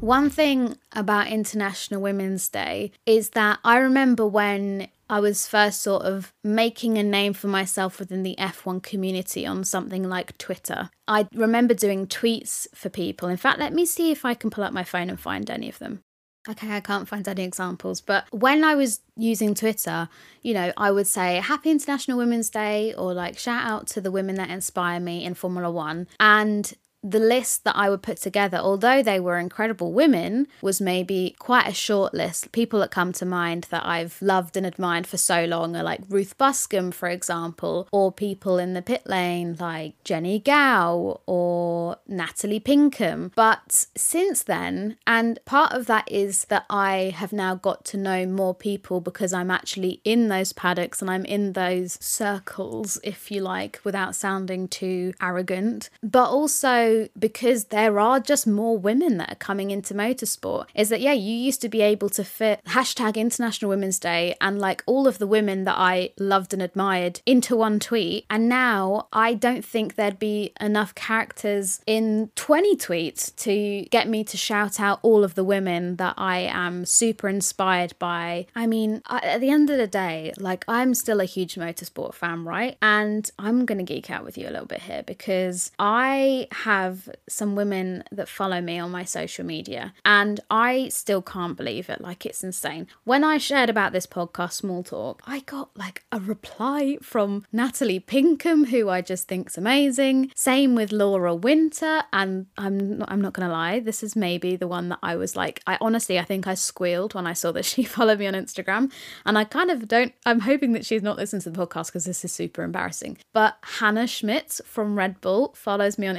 One 0.00 0.30
thing 0.30 0.78
about 0.92 1.26
International 1.26 2.00
Women's 2.00 2.48
Day 2.48 2.92
is 3.04 3.30
that 3.30 3.58
I 3.64 3.78
remember 3.78 4.26
when 4.26 4.88
I 5.10 5.18
was 5.18 5.48
first 5.48 5.82
sort 5.82 6.02
of 6.02 6.32
making 6.44 6.98
a 6.98 7.02
name 7.02 7.32
for 7.32 7.48
myself 7.48 7.98
within 7.98 8.22
the 8.22 8.36
F1 8.38 8.82
community 8.82 9.44
on 9.44 9.64
something 9.64 10.08
like 10.08 10.38
Twitter. 10.38 10.90
I 11.08 11.26
remember 11.34 11.74
doing 11.74 12.06
tweets 12.06 12.68
for 12.74 12.88
people. 12.88 13.28
In 13.28 13.36
fact, 13.36 13.58
let 13.58 13.72
me 13.72 13.84
see 13.84 14.12
if 14.12 14.24
I 14.24 14.34
can 14.34 14.50
pull 14.50 14.62
up 14.62 14.72
my 14.72 14.84
phone 14.84 15.10
and 15.10 15.18
find 15.18 15.50
any 15.50 15.68
of 15.68 15.80
them. 15.80 16.00
Okay, 16.48 16.70
I 16.70 16.80
can't 16.80 17.08
find 17.08 17.26
any 17.28 17.42
examples, 17.42 18.00
but 18.00 18.24
when 18.30 18.64
I 18.64 18.74
was 18.74 19.00
using 19.16 19.54
Twitter, 19.54 20.08
you 20.42 20.54
know, 20.54 20.72
I 20.76 20.90
would 20.90 21.06
say 21.06 21.36
Happy 21.36 21.70
International 21.70 22.16
Women's 22.16 22.48
Day 22.48 22.94
or 22.94 23.12
like 23.12 23.36
shout 23.36 23.66
out 23.66 23.86
to 23.88 24.00
the 24.00 24.10
women 24.10 24.36
that 24.36 24.48
inspire 24.48 25.00
me 25.00 25.24
in 25.24 25.34
Formula 25.34 25.70
One. 25.70 26.06
And 26.20 26.72
the 27.02 27.18
list 27.20 27.64
that 27.64 27.76
I 27.76 27.90
would 27.90 28.02
put 28.02 28.18
together, 28.18 28.58
although 28.58 29.02
they 29.02 29.20
were 29.20 29.38
incredible 29.38 29.92
women, 29.92 30.48
was 30.60 30.80
maybe 30.80 31.36
quite 31.38 31.68
a 31.68 31.74
short 31.74 32.12
list. 32.12 32.52
People 32.52 32.80
that 32.80 32.90
come 32.90 33.12
to 33.14 33.26
mind 33.26 33.66
that 33.70 33.86
I've 33.86 34.20
loved 34.20 34.56
and 34.56 34.66
admired 34.66 35.06
for 35.06 35.16
so 35.16 35.44
long 35.44 35.76
are 35.76 35.82
like 35.82 36.00
Ruth 36.08 36.36
Buscombe, 36.38 36.90
for 36.90 37.08
example, 37.08 37.88
or 37.92 38.10
people 38.10 38.58
in 38.58 38.74
the 38.74 38.82
pit 38.82 39.02
lane 39.06 39.56
like 39.60 39.94
Jenny 40.02 40.40
Gow 40.40 41.20
or 41.26 41.96
Natalie 42.08 42.60
Pinkham. 42.60 43.32
But 43.36 43.86
since 43.96 44.42
then, 44.42 44.96
and 45.06 45.38
part 45.44 45.72
of 45.72 45.86
that 45.86 46.10
is 46.10 46.46
that 46.46 46.66
I 46.68 47.12
have 47.14 47.32
now 47.32 47.54
got 47.54 47.84
to 47.86 47.96
know 47.96 48.26
more 48.26 48.54
people 48.54 49.00
because 49.00 49.32
I'm 49.32 49.50
actually 49.50 50.00
in 50.04 50.28
those 50.28 50.52
paddocks 50.52 51.00
and 51.00 51.10
I'm 51.10 51.24
in 51.24 51.52
those 51.52 51.96
circles, 52.00 52.98
if 53.04 53.30
you 53.30 53.40
like, 53.40 53.80
without 53.84 54.16
sounding 54.16 54.66
too 54.66 55.12
arrogant. 55.20 55.90
But 56.02 56.30
also, 56.30 56.87
because 57.18 57.64
there 57.66 57.98
are 57.98 58.20
just 58.20 58.46
more 58.46 58.76
women 58.76 59.18
that 59.18 59.32
are 59.32 59.36
coming 59.36 59.70
into 59.70 59.94
motorsport, 59.94 60.66
is 60.74 60.88
that 60.88 61.00
yeah, 61.00 61.12
you 61.12 61.32
used 61.32 61.60
to 61.62 61.68
be 61.68 61.80
able 61.80 62.08
to 62.10 62.24
fit 62.24 62.60
hashtag 62.66 63.16
International 63.16 63.68
Women's 63.68 63.98
Day 63.98 64.34
and 64.40 64.58
like 64.58 64.82
all 64.86 65.06
of 65.06 65.18
the 65.18 65.26
women 65.26 65.64
that 65.64 65.76
I 65.76 66.10
loved 66.18 66.52
and 66.52 66.62
admired 66.62 67.20
into 67.24 67.56
one 67.56 67.78
tweet. 67.78 68.26
And 68.28 68.48
now 68.48 69.08
I 69.12 69.34
don't 69.34 69.64
think 69.64 69.94
there'd 69.94 70.18
be 70.18 70.52
enough 70.60 70.94
characters 70.94 71.80
in 71.86 72.30
20 72.34 72.76
tweets 72.76 73.34
to 73.36 73.86
get 73.90 74.08
me 74.08 74.24
to 74.24 74.36
shout 74.36 74.80
out 74.80 74.98
all 75.02 75.24
of 75.24 75.34
the 75.34 75.44
women 75.44 75.96
that 75.96 76.14
I 76.16 76.38
am 76.38 76.84
super 76.84 77.28
inspired 77.28 77.94
by. 77.98 78.46
I 78.54 78.66
mean, 78.66 79.02
at 79.08 79.40
the 79.40 79.50
end 79.50 79.70
of 79.70 79.78
the 79.78 79.86
day, 79.86 80.32
like 80.38 80.64
I'm 80.68 80.94
still 80.94 81.20
a 81.20 81.24
huge 81.24 81.54
motorsport 81.54 82.14
fan, 82.14 82.44
right? 82.44 82.76
And 82.82 83.30
I'm 83.38 83.66
to 83.78 83.84
geek 83.84 84.10
out 84.10 84.24
with 84.24 84.36
you 84.36 84.48
a 84.48 84.50
little 84.50 84.66
bit 84.66 84.82
here 84.82 85.02
because 85.02 85.70
I 85.78 86.48
have 86.52 86.77
have 86.82 87.08
some 87.28 87.54
women 87.56 88.04
that 88.12 88.28
follow 88.28 88.60
me 88.60 88.78
on 88.78 88.90
my 88.90 89.04
social 89.04 89.44
media, 89.44 89.94
and 90.04 90.40
I 90.50 90.88
still 90.88 91.22
can't 91.22 91.56
believe 91.56 91.90
it. 91.90 92.00
Like, 92.00 92.24
it's 92.24 92.44
insane. 92.44 92.86
When 93.04 93.24
I 93.24 93.38
shared 93.38 93.70
about 93.70 93.92
this 93.92 94.06
podcast, 94.06 94.52
Small 94.52 94.82
Talk, 94.82 95.22
I 95.26 95.40
got 95.40 95.76
like 95.76 96.04
a 96.12 96.20
reply 96.20 96.98
from 97.02 97.44
Natalie 97.52 98.00
Pinkham, 98.00 98.66
who 98.66 98.88
I 98.88 99.00
just 99.00 99.28
think's 99.28 99.58
amazing. 99.58 100.30
Same 100.34 100.74
with 100.74 100.92
Laura 100.92 101.34
Winter, 101.34 102.02
and 102.12 102.46
I'm 102.56 102.98
not, 102.98 103.10
I'm 103.10 103.20
not 103.20 103.32
gonna 103.32 103.52
lie, 103.52 103.80
this 103.80 104.02
is 104.02 104.14
maybe 104.14 104.56
the 104.56 104.68
one 104.68 104.88
that 104.90 105.00
I 105.02 105.16
was 105.16 105.34
like, 105.36 105.62
I 105.66 105.78
honestly, 105.80 106.18
I 106.18 106.24
think 106.24 106.46
I 106.46 106.54
squealed 106.54 107.14
when 107.14 107.26
I 107.26 107.32
saw 107.32 107.52
that 107.52 107.64
she 107.72 107.82
followed 107.82 108.18
me 108.18 108.26
on 108.26 108.34
Instagram, 108.34 108.92
and 109.26 109.36
I 109.36 109.44
kind 109.44 109.70
of 109.70 109.88
don't. 109.88 110.12
I'm 110.26 110.40
hoping 110.40 110.72
that 110.72 110.86
she's 110.86 111.02
not 111.02 111.16
listening 111.16 111.42
to 111.42 111.50
the 111.50 111.66
podcast 111.66 111.86
because 111.86 112.04
this 112.04 112.24
is 112.24 112.32
super 112.32 112.62
embarrassing. 112.62 113.18
But 113.32 113.56
Hannah 113.78 114.06
Schmitz 114.06 114.60
from 114.64 114.96
Red 114.96 115.20
Bull 115.20 115.54
follows 115.56 115.98
me 115.98 116.06
on 116.06 116.16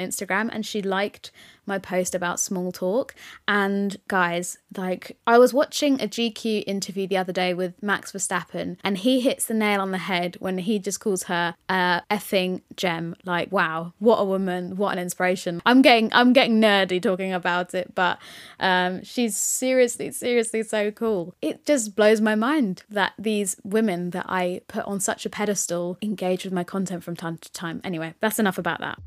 And 0.52 0.66
she 0.66 0.82
liked 0.82 1.32
my 1.70 1.80
post 1.80 2.14
about 2.14 2.42
small 2.42 2.74
talk. 2.74 3.16
And 3.48 3.96
guys, 4.10 4.58
like 4.76 5.18
I 5.26 5.38
was 5.38 5.54
watching 5.54 6.02
a 6.02 6.08
GQ 6.08 6.66
interview 6.68 7.08
the 7.08 7.16
other 7.16 7.32
day 7.32 7.54
with 7.54 7.82
Max 7.82 8.12
Verstappen, 8.12 8.78
and 8.84 8.98
he 8.98 9.22
hits 9.22 9.46
the 9.46 9.54
nail 9.54 9.80
on 9.80 9.92
the 9.92 10.00
head 10.00 10.36
when 10.40 10.58
he 10.58 10.80
just 10.80 11.00
calls 11.00 11.24
her 11.24 11.56
a 11.70 12.02
effing 12.12 12.62
gem. 12.76 13.16
Like, 13.24 13.52
wow, 13.52 13.94
what 14.00 14.18
a 14.18 14.26
woman, 14.26 14.76
what 14.76 14.92
an 14.92 15.00
inspiration. 15.00 15.62
I'm 15.66 15.82
getting 15.82 16.10
I'm 16.12 16.34
getting 16.34 16.60
nerdy 16.60 17.02
talking 17.02 17.32
about 17.32 17.74
it, 17.74 17.96
but 17.96 18.20
um, 18.60 19.04
she's 19.04 19.38
seriously, 19.38 20.12
seriously 20.12 20.64
so 20.64 20.92
cool. 20.92 21.36
It 21.42 21.66
just 21.66 21.96
blows 21.96 22.20
my 22.20 22.36
mind 22.36 22.84
that 22.90 23.14
these 23.18 23.56
women 23.64 24.10
that 24.10 24.26
I 24.28 24.62
put 24.68 24.86
on 24.86 25.00
such 25.00 25.26
a 25.26 25.30
pedestal 25.30 25.98
engage 26.02 26.44
with 26.44 26.54
my 26.54 26.64
content 26.64 27.04
from 27.04 27.16
time 27.16 27.38
to 27.38 27.52
time. 27.52 27.80
Anyway, 27.84 28.16
that's 28.20 28.40
enough 28.40 28.58
about 28.58 28.80
that. 28.80 29.00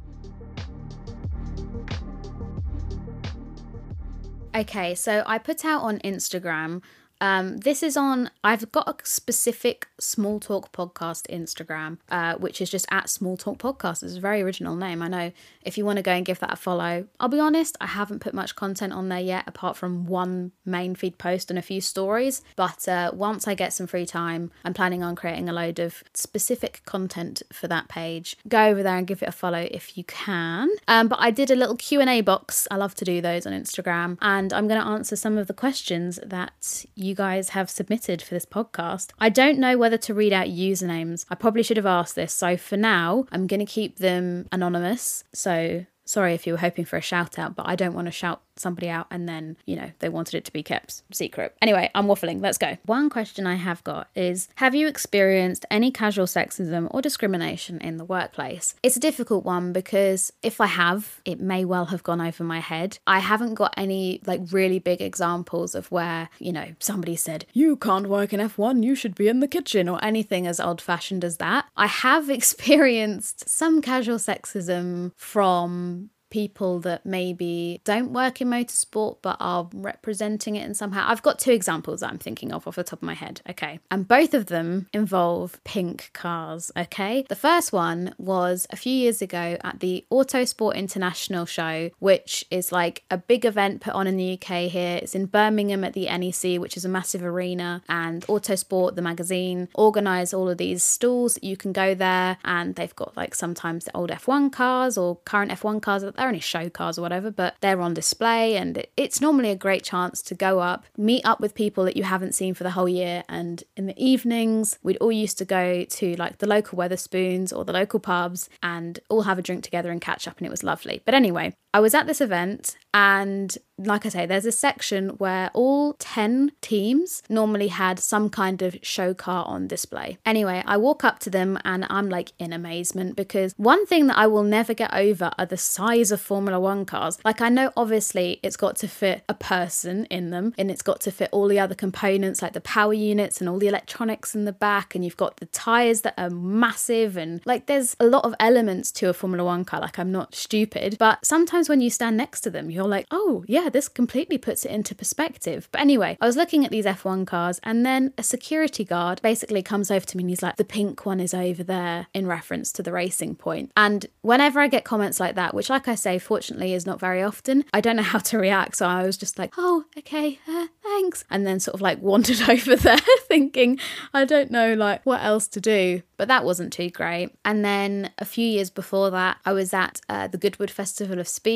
Okay, 4.54 4.94
so 4.94 5.22
I 5.26 5.38
put 5.38 5.64
out 5.64 5.80
on 5.80 5.98
Instagram 6.00 6.82
um, 7.22 7.58
this 7.58 7.84
is 7.84 7.96
on, 7.96 8.30
I've 8.42 8.72
got 8.72 8.88
a 8.88 9.06
specific 9.06 9.86
Small 10.00 10.40
Talk 10.40 10.72
Podcast 10.72 11.28
Instagram, 11.30 11.98
uh, 12.10 12.34
which 12.34 12.60
is 12.60 12.68
just 12.68 12.84
at 12.90 13.08
Small 13.08 13.36
Talk 13.36 13.58
Podcast. 13.58 14.02
It's 14.02 14.16
a 14.16 14.20
very 14.20 14.42
original 14.42 14.74
name. 14.74 15.00
I 15.02 15.06
know 15.06 15.32
if 15.62 15.78
you 15.78 15.84
want 15.84 15.98
to 15.98 16.02
go 16.02 16.10
and 16.10 16.26
give 16.26 16.40
that 16.40 16.52
a 16.52 16.56
follow, 16.56 17.06
I'll 17.20 17.28
be 17.28 17.38
honest, 17.38 17.76
I 17.80 17.86
haven't 17.86 18.18
put 18.18 18.34
much 18.34 18.56
content 18.56 18.92
on 18.92 19.08
there 19.08 19.20
yet, 19.20 19.44
apart 19.46 19.76
from 19.76 20.06
one 20.06 20.50
main 20.64 20.96
feed 20.96 21.16
post 21.16 21.48
and 21.48 21.60
a 21.60 21.62
few 21.62 21.80
stories. 21.80 22.42
But 22.56 22.88
uh, 22.88 23.12
once 23.14 23.46
I 23.46 23.54
get 23.54 23.72
some 23.72 23.86
free 23.86 24.04
time, 24.04 24.50
I'm 24.64 24.74
planning 24.74 25.04
on 25.04 25.14
creating 25.14 25.48
a 25.48 25.52
load 25.52 25.78
of 25.78 26.02
specific 26.14 26.82
content 26.86 27.40
for 27.52 27.68
that 27.68 27.86
page. 27.86 28.36
Go 28.48 28.64
over 28.66 28.82
there 28.82 28.96
and 28.96 29.06
give 29.06 29.22
it 29.22 29.28
a 29.28 29.32
follow 29.32 29.68
if 29.70 29.96
you 29.96 30.02
can. 30.02 30.68
Um, 30.88 31.06
but 31.06 31.20
I 31.20 31.30
did 31.30 31.52
a 31.52 31.54
little 31.54 31.76
Q&A 31.76 32.20
box. 32.22 32.66
I 32.68 32.74
love 32.74 32.96
to 32.96 33.04
do 33.04 33.20
those 33.20 33.46
on 33.46 33.52
Instagram. 33.52 34.18
And 34.20 34.52
I'm 34.52 34.66
going 34.66 34.80
to 34.80 34.86
answer 34.86 35.14
some 35.14 35.38
of 35.38 35.46
the 35.46 35.54
questions 35.54 36.18
that 36.26 36.84
you 36.96 37.11
you 37.12 37.16
guys 37.16 37.50
have 37.50 37.68
submitted 37.68 38.22
for 38.22 38.32
this 38.32 38.46
podcast. 38.46 39.10
I 39.18 39.28
don't 39.28 39.58
know 39.58 39.76
whether 39.76 39.98
to 39.98 40.14
read 40.14 40.32
out 40.32 40.46
usernames. 40.46 41.26
I 41.28 41.34
probably 41.34 41.62
should 41.62 41.76
have 41.76 41.84
asked 41.84 42.14
this. 42.14 42.32
So 42.32 42.56
for 42.56 42.78
now, 42.78 43.26
I'm 43.30 43.46
going 43.46 43.60
to 43.60 43.66
keep 43.66 43.98
them 43.98 44.48
anonymous. 44.50 45.22
So 45.34 45.84
sorry 46.06 46.32
if 46.32 46.46
you 46.46 46.54
were 46.54 46.60
hoping 46.60 46.86
for 46.86 46.96
a 46.96 47.02
shout 47.02 47.38
out, 47.38 47.54
but 47.54 47.68
I 47.68 47.76
don't 47.76 47.92
want 47.92 48.06
to 48.06 48.12
shout 48.12 48.40
somebody 48.62 48.88
out 48.88 49.06
and 49.10 49.28
then, 49.28 49.56
you 49.66 49.76
know, 49.76 49.90
they 49.98 50.08
wanted 50.08 50.36
it 50.36 50.44
to 50.46 50.52
be 50.52 50.62
kept 50.62 51.02
secret. 51.12 51.54
Anyway, 51.60 51.90
I'm 51.94 52.06
waffling. 52.06 52.40
Let's 52.40 52.58
go. 52.58 52.78
One 52.86 53.10
question 53.10 53.46
I 53.46 53.56
have 53.56 53.84
got 53.84 54.08
is 54.14 54.48
Have 54.56 54.74
you 54.74 54.88
experienced 54.88 55.66
any 55.70 55.90
casual 55.90 56.26
sexism 56.26 56.88
or 56.90 57.02
discrimination 57.02 57.78
in 57.80 57.96
the 57.98 58.04
workplace? 58.04 58.74
It's 58.82 58.96
a 58.96 59.00
difficult 59.00 59.44
one 59.44 59.72
because 59.72 60.32
if 60.42 60.60
I 60.60 60.66
have, 60.66 61.20
it 61.24 61.40
may 61.40 61.64
well 61.64 61.86
have 61.86 62.02
gone 62.02 62.20
over 62.20 62.44
my 62.44 62.60
head. 62.60 62.98
I 63.06 63.18
haven't 63.18 63.54
got 63.54 63.74
any 63.76 64.20
like 64.26 64.40
really 64.50 64.78
big 64.78 65.02
examples 65.02 65.74
of 65.74 65.90
where, 65.90 66.28
you 66.38 66.52
know, 66.52 66.68
somebody 66.78 67.16
said, 67.16 67.46
You 67.52 67.76
can't 67.76 68.08
work 68.08 68.32
in 68.32 68.40
F1, 68.40 68.84
you 68.84 68.94
should 68.94 69.14
be 69.14 69.28
in 69.28 69.40
the 69.40 69.48
kitchen, 69.48 69.88
or 69.88 70.02
anything 70.04 70.46
as 70.46 70.60
old 70.60 70.80
fashioned 70.80 71.24
as 71.24 71.38
that. 71.38 71.66
I 71.76 71.86
have 71.86 72.30
experienced 72.38 73.48
some 73.48 73.82
casual 73.82 74.18
sexism 74.18 75.12
from 75.16 76.10
people 76.32 76.80
that 76.80 77.04
maybe 77.04 77.80
don't 77.84 78.10
work 78.10 78.40
in 78.40 78.48
motorsport 78.48 79.18
but 79.20 79.36
are 79.38 79.68
representing 79.74 80.56
it 80.56 80.66
in 80.66 80.74
somehow. 80.74 81.04
I've 81.06 81.22
got 81.22 81.38
two 81.38 81.52
examples 81.52 82.00
that 82.00 82.10
I'm 82.10 82.18
thinking 82.18 82.52
of 82.52 82.66
off 82.66 82.76
the 82.76 82.82
top 82.82 83.00
of 83.00 83.06
my 83.06 83.12
head, 83.12 83.42
okay? 83.50 83.80
And 83.90 84.08
both 84.08 84.32
of 84.32 84.46
them 84.46 84.88
involve 84.94 85.62
pink 85.62 86.10
cars, 86.14 86.72
okay? 86.74 87.26
The 87.28 87.36
first 87.36 87.70
one 87.70 88.14
was 88.16 88.66
a 88.70 88.76
few 88.76 88.94
years 88.94 89.20
ago 89.20 89.58
at 89.62 89.80
the 89.80 90.06
Autosport 90.10 90.74
International 90.74 91.44
show, 91.44 91.90
which 91.98 92.46
is 92.50 92.72
like 92.72 93.04
a 93.10 93.18
big 93.18 93.44
event 93.44 93.82
put 93.82 93.92
on 93.92 94.06
in 94.06 94.16
the 94.16 94.32
UK 94.32 94.70
here. 94.70 94.98
It's 95.02 95.14
in 95.14 95.26
Birmingham 95.26 95.84
at 95.84 95.92
the 95.92 96.06
NEC, 96.06 96.58
which 96.58 96.78
is 96.78 96.86
a 96.86 96.88
massive 96.88 97.22
arena, 97.22 97.82
and 97.90 98.22
Autosport, 98.26 98.94
the 98.94 99.02
magazine, 99.02 99.68
organise 99.74 100.32
all 100.32 100.48
of 100.48 100.56
these 100.56 100.82
stalls. 100.82 101.38
You 101.42 101.58
can 101.58 101.74
go 101.74 101.94
there 101.94 102.38
and 102.42 102.74
they've 102.74 102.96
got 102.96 103.14
like 103.18 103.34
sometimes 103.34 103.84
the 103.84 103.94
old 103.94 104.08
F1 104.08 104.50
cars 104.50 104.96
or 104.96 105.16
current 105.26 105.50
F1 105.50 105.82
cars 105.82 106.02
they're 106.22 106.28
only 106.28 106.40
show 106.40 106.70
cars 106.70 106.98
or 106.98 107.02
whatever, 107.02 107.32
but 107.32 107.56
they're 107.60 107.80
on 107.80 107.94
display 107.94 108.56
and 108.56 108.86
it's 108.96 109.20
normally 109.20 109.50
a 109.50 109.56
great 109.56 109.82
chance 109.82 110.22
to 110.22 110.36
go 110.36 110.60
up, 110.60 110.84
meet 110.96 111.24
up 111.26 111.40
with 111.40 111.52
people 111.52 111.82
that 111.84 111.96
you 111.96 112.04
haven't 112.04 112.36
seen 112.36 112.54
for 112.54 112.62
the 112.62 112.70
whole 112.70 112.88
year. 112.88 113.24
And 113.28 113.64
in 113.76 113.86
the 113.86 114.04
evenings, 114.04 114.78
we'd 114.84 114.98
all 114.98 115.10
used 115.10 115.36
to 115.38 115.44
go 115.44 115.82
to 115.84 116.14
like 116.14 116.38
the 116.38 116.46
local 116.46 116.78
Wetherspoons 116.78 117.52
or 117.52 117.64
the 117.64 117.72
local 117.72 117.98
pubs 117.98 118.48
and 118.62 119.00
all 119.08 119.22
have 119.22 119.36
a 119.36 119.42
drink 119.42 119.64
together 119.64 119.90
and 119.90 120.00
catch 120.00 120.28
up, 120.28 120.38
and 120.38 120.46
it 120.46 120.50
was 120.50 120.62
lovely. 120.62 121.02
But 121.04 121.14
anyway, 121.14 121.54
I 121.74 121.80
was 121.80 121.94
at 121.94 122.06
this 122.06 122.20
event 122.20 122.76
and 122.94 123.56
like 123.78 124.06
I 124.06 124.10
say, 124.10 124.26
there's 124.26 124.46
a 124.46 124.52
section 124.52 125.10
where 125.10 125.50
all 125.54 125.94
10 125.94 126.52
teams 126.60 127.22
normally 127.28 127.68
had 127.68 127.98
some 127.98 128.30
kind 128.30 128.62
of 128.62 128.76
show 128.82 129.14
car 129.14 129.44
on 129.46 129.66
display. 129.66 130.18
Anyway, 130.24 130.62
I 130.66 130.76
walk 130.76 131.04
up 131.04 131.18
to 131.20 131.30
them 131.30 131.58
and 131.64 131.86
I'm 131.88 132.08
like 132.08 132.32
in 132.38 132.52
amazement 132.52 133.16
because 133.16 133.54
one 133.56 133.86
thing 133.86 134.06
that 134.06 134.18
I 134.18 134.26
will 134.26 134.42
never 134.42 134.74
get 134.74 134.92
over 134.94 135.32
are 135.38 135.46
the 135.46 135.56
size 135.56 136.12
of 136.12 136.20
Formula 136.20 136.60
One 136.60 136.84
cars. 136.84 137.18
Like, 137.24 137.40
I 137.40 137.48
know 137.48 137.72
obviously 137.76 138.40
it's 138.42 138.56
got 138.56 138.76
to 138.76 138.88
fit 138.88 139.24
a 139.28 139.34
person 139.34 140.04
in 140.06 140.30
them 140.30 140.54
and 140.58 140.70
it's 140.70 140.82
got 140.82 141.00
to 141.00 141.10
fit 141.10 141.30
all 141.32 141.48
the 141.48 141.58
other 141.58 141.74
components 141.74 142.42
like 142.42 142.52
the 142.52 142.60
power 142.60 142.92
units 142.92 143.40
and 143.40 143.48
all 143.48 143.58
the 143.58 143.68
electronics 143.68 144.34
in 144.34 144.44
the 144.44 144.52
back, 144.52 144.94
and 144.94 145.04
you've 145.04 145.16
got 145.16 145.38
the 145.38 145.46
tyres 145.46 146.02
that 146.02 146.14
are 146.18 146.30
massive 146.30 147.16
and 147.16 147.40
like 147.46 147.66
there's 147.66 147.96
a 147.98 148.06
lot 148.06 148.24
of 148.24 148.34
elements 148.38 148.92
to 148.92 149.08
a 149.08 149.12
Formula 149.12 149.44
One 149.44 149.64
car. 149.64 149.80
Like, 149.80 149.98
I'm 149.98 150.12
not 150.12 150.34
stupid, 150.34 150.96
but 150.98 151.24
sometimes 151.24 151.61
when 151.68 151.80
you 151.80 151.90
stand 151.90 152.16
next 152.16 152.40
to 152.42 152.50
them, 152.50 152.70
you're 152.70 152.84
like, 152.84 153.06
oh, 153.10 153.44
yeah, 153.46 153.68
this 153.68 153.88
completely 153.88 154.38
puts 154.38 154.64
it 154.64 154.70
into 154.70 154.94
perspective. 154.94 155.68
But 155.72 155.80
anyway, 155.80 156.16
I 156.20 156.26
was 156.26 156.36
looking 156.36 156.64
at 156.64 156.70
these 156.70 156.84
F1 156.84 157.26
cars, 157.26 157.60
and 157.62 157.84
then 157.84 158.12
a 158.18 158.22
security 158.22 158.84
guard 158.84 159.20
basically 159.22 159.62
comes 159.62 159.90
over 159.90 160.04
to 160.04 160.16
me 160.16 160.22
and 160.22 160.30
he's 160.30 160.42
like, 160.42 160.56
the 160.56 160.64
pink 160.64 161.06
one 161.06 161.20
is 161.20 161.34
over 161.34 161.62
there 161.62 162.06
in 162.14 162.26
reference 162.26 162.72
to 162.72 162.82
the 162.82 162.92
racing 162.92 163.34
point. 163.34 163.70
And 163.76 164.06
whenever 164.22 164.60
I 164.60 164.68
get 164.68 164.84
comments 164.84 165.20
like 165.20 165.34
that, 165.34 165.54
which, 165.54 165.70
like 165.70 165.88
I 165.88 165.94
say, 165.94 166.18
fortunately 166.18 166.74
is 166.74 166.86
not 166.86 167.00
very 167.00 167.22
often, 167.22 167.64
I 167.72 167.80
don't 167.80 167.96
know 167.96 168.02
how 168.14 168.18
to 168.18 168.38
react. 168.38 168.76
So 168.76 168.86
I 168.86 169.04
was 169.04 169.16
just 169.16 169.38
like, 169.38 169.54
oh, 169.56 169.84
okay, 169.98 170.38
uh, 170.48 170.66
thanks. 170.82 171.24
And 171.30 171.46
then 171.46 171.60
sort 171.60 171.74
of 171.74 171.80
like 171.80 172.00
wandered 172.02 172.42
over 172.48 172.76
there 172.76 172.96
thinking, 173.28 173.78
I 174.14 174.24
don't 174.24 174.50
know, 174.50 174.74
like, 174.74 175.04
what 175.04 175.22
else 175.22 175.48
to 175.48 175.60
do. 175.60 176.02
But 176.16 176.28
that 176.28 176.44
wasn't 176.44 176.72
too 176.72 176.90
great. 176.90 177.30
And 177.44 177.64
then 177.64 178.10
a 178.18 178.24
few 178.24 178.46
years 178.46 178.70
before 178.70 179.10
that, 179.10 179.38
I 179.44 179.52
was 179.52 179.74
at 179.74 180.00
uh, 180.08 180.28
the 180.28 180.38
Goodwood 180.38 180.70
Festival 180.70 181.18
of 181.18 181.26
Speed 181.26 181.51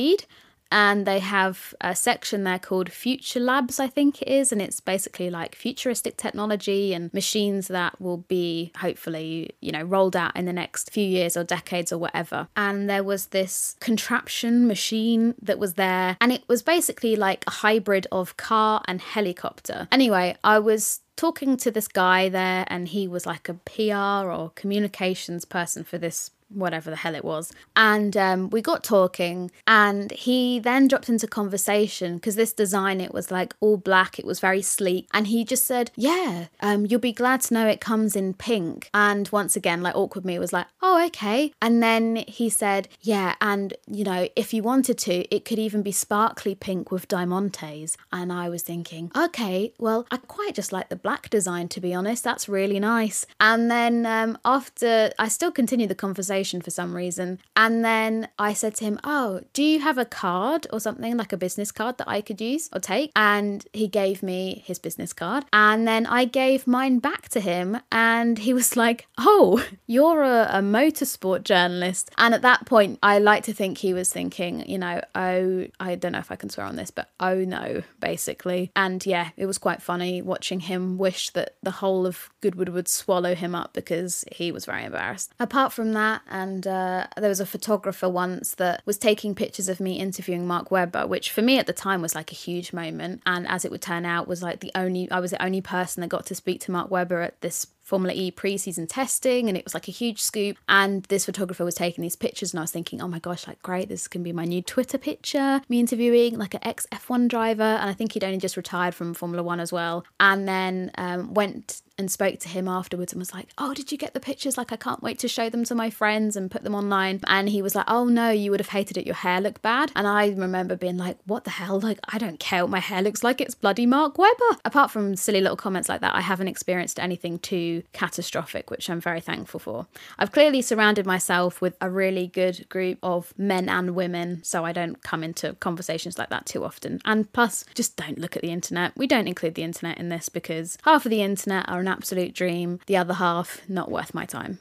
and 0.71 1.07
they 1.07 1.21
have 1.21 1.75
a 1.81 1.95
section 1.95 2.45
there 2.45 2.59
called 2.59 2.91
Future 2.91 3.41
Labs, 3.41 3.79
I 3.79 3.87
think 3.87 4.21
it 4.23 4.29
is, 4.29 4.51
and 4.51 4.61
it's 4.61 4.81
basically 4.81 5.31
like 5.31 5.55
futuristic 5.55 6.17
technology 6.17 6.93
and 6.93 7.13
machines 7.15 7.69
that 7.69 8.01
will 8.01 8.19
be 8.19 8.73
hopefully, 8.79 9.51
you 9.61 9.71
know, 9.71 9.83
rolled 9.83 10.17
out 10.17 10.37
in 10.37 10.45
the 10.45 10.53
next 10.53 10.93
few 10.93 11.07
years 11.07 11.37
or 11.37 11.45
decades 11.45 11.93
or 11.93 11.99
whatever. 11.99 12.49
And 12.57 12.91
there 12.91 13.05
was 13.05 13.27
this 13.27 13.77
contraption 13.81 14.67
machine 14.67 15.35
that 15.41 15.59
was 15.59 15.75
there, 15.75 16.17
and 16.21 16.33
it 16.33 16.43
was 16.49 16.63
basically 16.63 17.15
like 17.15 17.45
a 17.47 17.51
hybrid 17.51 18.07
of 18.11 18.37
car 18.37 18.83
and 18.89 19.01
helicopter. 19.01 19.87
Anyway, 19.93 20.37
I 20.43 20.59
was 20.59 21.01
talking 21.15 21.57
to 21.57 21.71
this 21.71 21.89
guy 21.89 22.29
there, 22.29 22.65
and 22.67 22.89
he 22.89 23.07
was 23.07 23.25
like 23.25 23.49
a 23.49 23.55
PR 23.55 24.29
or 24.29 24.51
communications 24.55 25.45
person 25.45 25.85
for 25.85 25.97
this 25.97 26.31
whatever 26.49 26.91
the 26.91 26.97
hell 26.97 27.15
it 27.15 27.25
was. 27.25 27.53
And 27.75 28.17
um, 28.17 28.51
we 28.51 28.63
got 28.63 28.85
talking, 28.85 29.51
and 29.67 30.11
he 30.13 30.59
then 30.59 30.89
dropped 30.89 31.09
into 31.09 31.27
conversation 31.27 32.17
because 32.17 32.37
this 32.37 32.53
design, 32.53 33.01
it 33.01 33.13
was 33.13 33.31
like 33.31 33.55
all 33.61 33.77
black, 33.77 34.19
it 34.19 34.27
was 34.27 34.41
very 34.41 34.63
sleek. 34.63 35.09
And 35.13 35.27
he 35.27 35.45
just 35.45 35.67
said, 35.67 35.91
Yeah, 35.97 36.47
um, 36.61 36.87
you'll 36.87 37.01
be 37.01 37.13
glad 37.13 37.43
to 37.43 37.55
know 37.55 37.67
it 37.67 37.81
comes 37.81 38.17
in 38.17 38.35
pink. 38.35 38.91
And 38.95 39.29
once 39.29 39.57
again, 39.57 39.83
like 39.83 39.97
awkward 39.97 40.25
me 40.25 40.39
was 40.39 40.53
like, 40.53 40.67
Oh, 40.83 41.05
okay. 41.07 41.53
And 41.61 41.83
then 41.83 42.17
he 42.29 42.49
said, 42.49 42.89
Yeah, 43.01 43.35
and 43.41 43.75
you 43.87 44.05
know, 44.05 44.29
if 44.37 44.55
you 44.55 44.63
wanted 44.63 44.99
to, 44.99 45.35
it 45.35 45.45
could 45.45 45.59
even 45.59 45.83
be 45.83 45.93
sparkly 45.93 46.55
pink 46.55 46.91
with 46.91 47.09
diamantes. 47.09 47.97
And 48.13 48.33
I 48.33 48.49
was 48.49 48.63
thinking, 48.63 49.11
Okay, 49.17 49.73
well, 49.79 50.07
I 50.11 50.19
quite 50.19 50.55
just 50.55 50.73
like 50.73 50.89
the 50.89 50.97
black 50.97 51.29
design, 51.31 51.69
to 51.69 51.81
be 51.81 51.93
honest. 51.93 52.25
That's 52.25 52.49
really 52.49 52.81
nice. 52.81 53.27
And 53.41 53.71
then 53.71 54.07
um, 54.07 54.39
after 54.45 55.11
I 55.19 55.29
still 55.29 55.51
continued 55.51 55.91
the 55.91 55.95
conversation, 55.95 56.36
conversation 56.37 56.61
for 56.61 56.71
some 56.71 56.95
reason. 56.95 57.39
And 57.55 57.85
then 57.85 58.29
I 58.39 58.53
said 58.53 58.75
to 58.77 58.85
him, 58.85 58.99
Oh, 59.05 59.41
do 59.53 59.63
you 59.63 59.81
have 59.81 59.99
a 59.99 60.05
card 60.05 60.67
or 60.73 60.81
something 60.81 61.17
like 61.17 61.33
a 61.33 61.37
business 61.37 61.73
card 61.73 61.99
that 61.99 62.09
I 62.09 62.21
could 62.21 62.41
use 62.41 62.69
or 62.73 62.81
take? 62.81 63.11
And 63.17 63.65
he 63.73 63.89
gave 63.89 64.23
me 64.23 64.63
his 64.67 64.79
business 64.79 65.13
card. 65.13 65.45
And 65.53 65.87
then 65.87 66.07
I 66.07 66.27
gave 66.27 66.67
mine 66.67 66.99
back 66.99 67.29
to 67.31 67.41
him. 67.41 67.79
And 67.91 68.39
he 68.39 68.53
was 68.53 68.77
like, 68.77 69.07
Oh, 69.19 69.65
you're 69.87 70.23
a, 70.23 70.49
a 70.53 70.61
motorsport 70.61 71.45
journalist. 71.45 72.11
And 72.19 72.35
at 72.35 72.43
that 72.43 72.67
point, 72.67 72.99
I 73.03 73.19
like 73.19 73.45
to 73.45 73.53
think 73.53 73.79
he 73.79 73.95
was 73.95 74.13
thinking, 74.13 74.69
you 74.69 74.79
know, 74.79 75.01
oh, 75.15 75.67
I 75.81 75.95
don't 75.95 76.13
know 76.13 76.19
if 76.19 76.31
I 76.31 76.37
can 76.37 76.51
swear 76.51 76.67
on 76.67 76.77
this, 76.77 76.91
but 76.91 77.09
oh 77.21 77.45
no, 77.45 77.83
basically. 78.01 78.71
And 78.77 79.05
yeah, 79.07 79.31
it 79.37 79.47
was 79.47 79.59
quite 79.59 79.83
funny 79.83 80.23
watching 80.23 80.61
him 80.61 80.99
wish 80.99 81.31
that 81.31 81.57
the 81.63 81.71
whole 81.71 82.07
of 82.07 82.31
Goodwood 82.41 82.69
would 82.69 82.89
swallow 82.89 83.35
him 83.35 83.55
up 83.55 83.73
because 83.73 84.25
he 84.33 84.53
was 84.53 84.67
very 84.67 84.85
embarrassed. 84.85 85.33
Apart 85.39 85.73
from 85.73 85.93
that, 85.93 86.23
and 86.29 86.67
uh, 86.67 87.07
there 87.17 87.29
was 87.29 87.41
a 87.41 87.47
photographer 87.47 88.09
once 88.09 88.55
that 88.55 88.83
was 88.85 88.99
taking 88.99 89.35
pictures 89.35 89.69
of 89.69 89.81
me 89.81 89.99
interviewing 89.99 90.47
Mark 90.47 90.71
Webber, 90.71 91.07
which 91.07 91.31
for 91.31 91.43
me 91.43 91.59
at 91.59 91.67
the 91.67 91.73
time 91.73 92.03
was 92.03 92.15
like 92.15 92.33
a 92.33 92.35
huge 92.35 92.73
moment. 92.73 93.23
And 93.27 93.47
as 93.47 93.65
it 93.65 93.71
would 93.71 93.83
turn 93.83 94.05
out, 94.05 94.27
was 94.27 94.43
like 94.43 94.61
the 94.61 94.73
only 94.75 95.11
I 95.11 95.21
was 95.21 95.31
the 95.31 95.45
only 95.45 95.61
person 95.61 96.01
that 96.01 96.09
got 96.09 96.27
to 96.27 96.35
speak 96.35 96.61
to 96.63 96.71
Mark 96.71 96.91
Webber 96.91 97.21
at 97.23 97.41
this 97.41 97.67
Formula 97.87 98.13
E 98.13 98.33
preseason 98.33 98.89
testing, 98.89 99.49
and 99.49 99.57
it 99.57 99.63
was 99.63 99.73
like 99.73 99.87
a 99.87 99.93
huge 99.93 100.21
scoop. 100.21 100.59
And 100.69 101.05
this 101.05 101.25
photographer 101.25 101.65
was 101.65 101.77
taking 101.77 102.03
these 102.03 102.17
pictures, 102.17 102.53
and 102.53 102.59
I 102.59 102.65
was 102.65 102.73
thinking, 102.73 103.01
oh 103.01 103.07
my 103.07 103.21
gosh, 103.21 103.47
like 103.47 103.63
great, 103.63 103.89
this 103.89 104.09
can 104.09 104.25
be 104.25 104.33
my 104.33 104.45
new 104.45 104.61
Twitter 104.61 104.99
picture. 104.99 105.61
Me 105.69 105.79
interviewing 105.79 106.37
like 106.37 106.55
an 106.55 106.67
ex 106.67 106.85
F1 106.91 107.29
driver, 107.29 107.63
and 107.63 107.89
I 107.89 107.93
think 107.93 108.13
he'd 108.13 108.25
only 108.25 108.39
just 108.39 108.57
retired 108.57 108.93
from 108.93 109.15
Formula 109.15 109.41
One 109.41 109.61
as 109.61 109.73
well. 109.73 110.05
And 110.19 110.49
then 110.49 110.91
um, 110.99 111.33
went 111.33 111.83
and 111.99 112.11
spoke 112.11 112.39
to 112.41 112.49
him 112.49 112.69
afterwards 112.69 113.13
and 113.13 113.21
was 113.21 113.33
like, 113.33 113.49
Oh, 113.57 113.73
did 113.73 113.91
you 113.91 113.99
get 113.99 114.15
the 114.15 114.21
pictures? 114.21 114.59
Like, 114.59 114.73
I 114.73 114.77
can't 114.77 115.03
wait 115.03 115.19
to 115.21 115.29
show 115.29 115.49
them 115.49 115.65
to 115.65 115.75
my 115.75 115.91
friends 115.91 116.37
and 116.37 116.51
put 116.51 116.63
them 116.63 116.75
online. 116.75 117.21
And 117.27 117.49
he 117.49 117.63
was 117.63 117.75
like, 117.75 117.87
Oh, 117.89 118.05
no, 118.05 118.31
you 118.31 118.51
would 118.51 118.61
have 118.61 118.69
hated 118.69 118.97
it. 118.97 119.07
Your 119.07 119.15
hair 119.15 119.41
looked 119.41 119.63
bad. 119.63 119.93
And 119.97 120.07
I 120.07 120.29
remember 120.29 120.77
being 120.77 120.97
like, 120.97 121.19
What 121.27 121.45
the 121.45 121.51
hell? 121.51 121.81
Like, 121.81 122.01
I 122.09 122.19
don't 122.19 122.41
care 122.41 122.65
what 122.65 122.71
my 122.71 122.81
hair 122.81 123.01
looks 123.01 123.23
like. 123.23 123.41
It's 123.41 123.55
bloody 123.55 123.87
Mark 123.87 124.19
Webber. 124.19 124.59
Apart 124.65 124.91
from 124.91 125.15
silly 125.15 125.41
little 125.41 125.57
comments 125.57 125.89
like 125.89 126.01
that, 126.01 126.15
I 126.15 126.21
haven't 126.21 126.49
experienced 126.49 126.99
anything 126.99 127.39
too 127.39 127.76
catastrophic, 127.93 128.71
which 128.71 128.89
I'm 128.89 129.01
very 129.01 129.21
thankful 129.21 129.61
for. 129.61 129.87
I've 130.19 130.33
clearly 130.33 130.63
surrounded 130.63 131.07
myself 131.07 131.61
with 131.61 131.77
a 131.81 131.91
really 131.91 132.27
good 132.27 132.69
group 132.69 132.99
of 133.03 133.33
men 133.37 133.69
and 133.69 133.95
women, 133.95 134.43
so 134.45 134.65
I 134.65 134.73
don't 134.73 135.03
come 135.03 135.23
into 135.23 135.55
conversations 135.55 136.19
like 136.19 136.31
that 136.31 136.47
too 136.47 136.65
often. 136.65 137.01
And 137.05 137.33
plus, 137.33 137.65
just 137.75 137.97
don't 137.97 138.19
look 138.19 138.37
at 138.37 138.43
the 138.43 138.51
internet. 138.51 138.93
We 138.97 139.07
don't 139.07 139.29
include 139.29 139.55
the 139.55 139.63
internet 139.63 139.99
in 139.99 140.09
this 140.09 140.29
because 140.29 140.79
half 140.85 141.07
of 141.07 141.11
the 141.11 141.23
internet 141.23 141.69
are 141.69 141.81
an 141.81 141.89
absolute 141.89 142.35
dream, 142.35 142.81
the 142.87 142.97
other 142.97 143.15
half, 143.15 143.61
not 143.69 143.91
worth 143.91 144.15
my 144.15 144.25
time. 144.27 144.59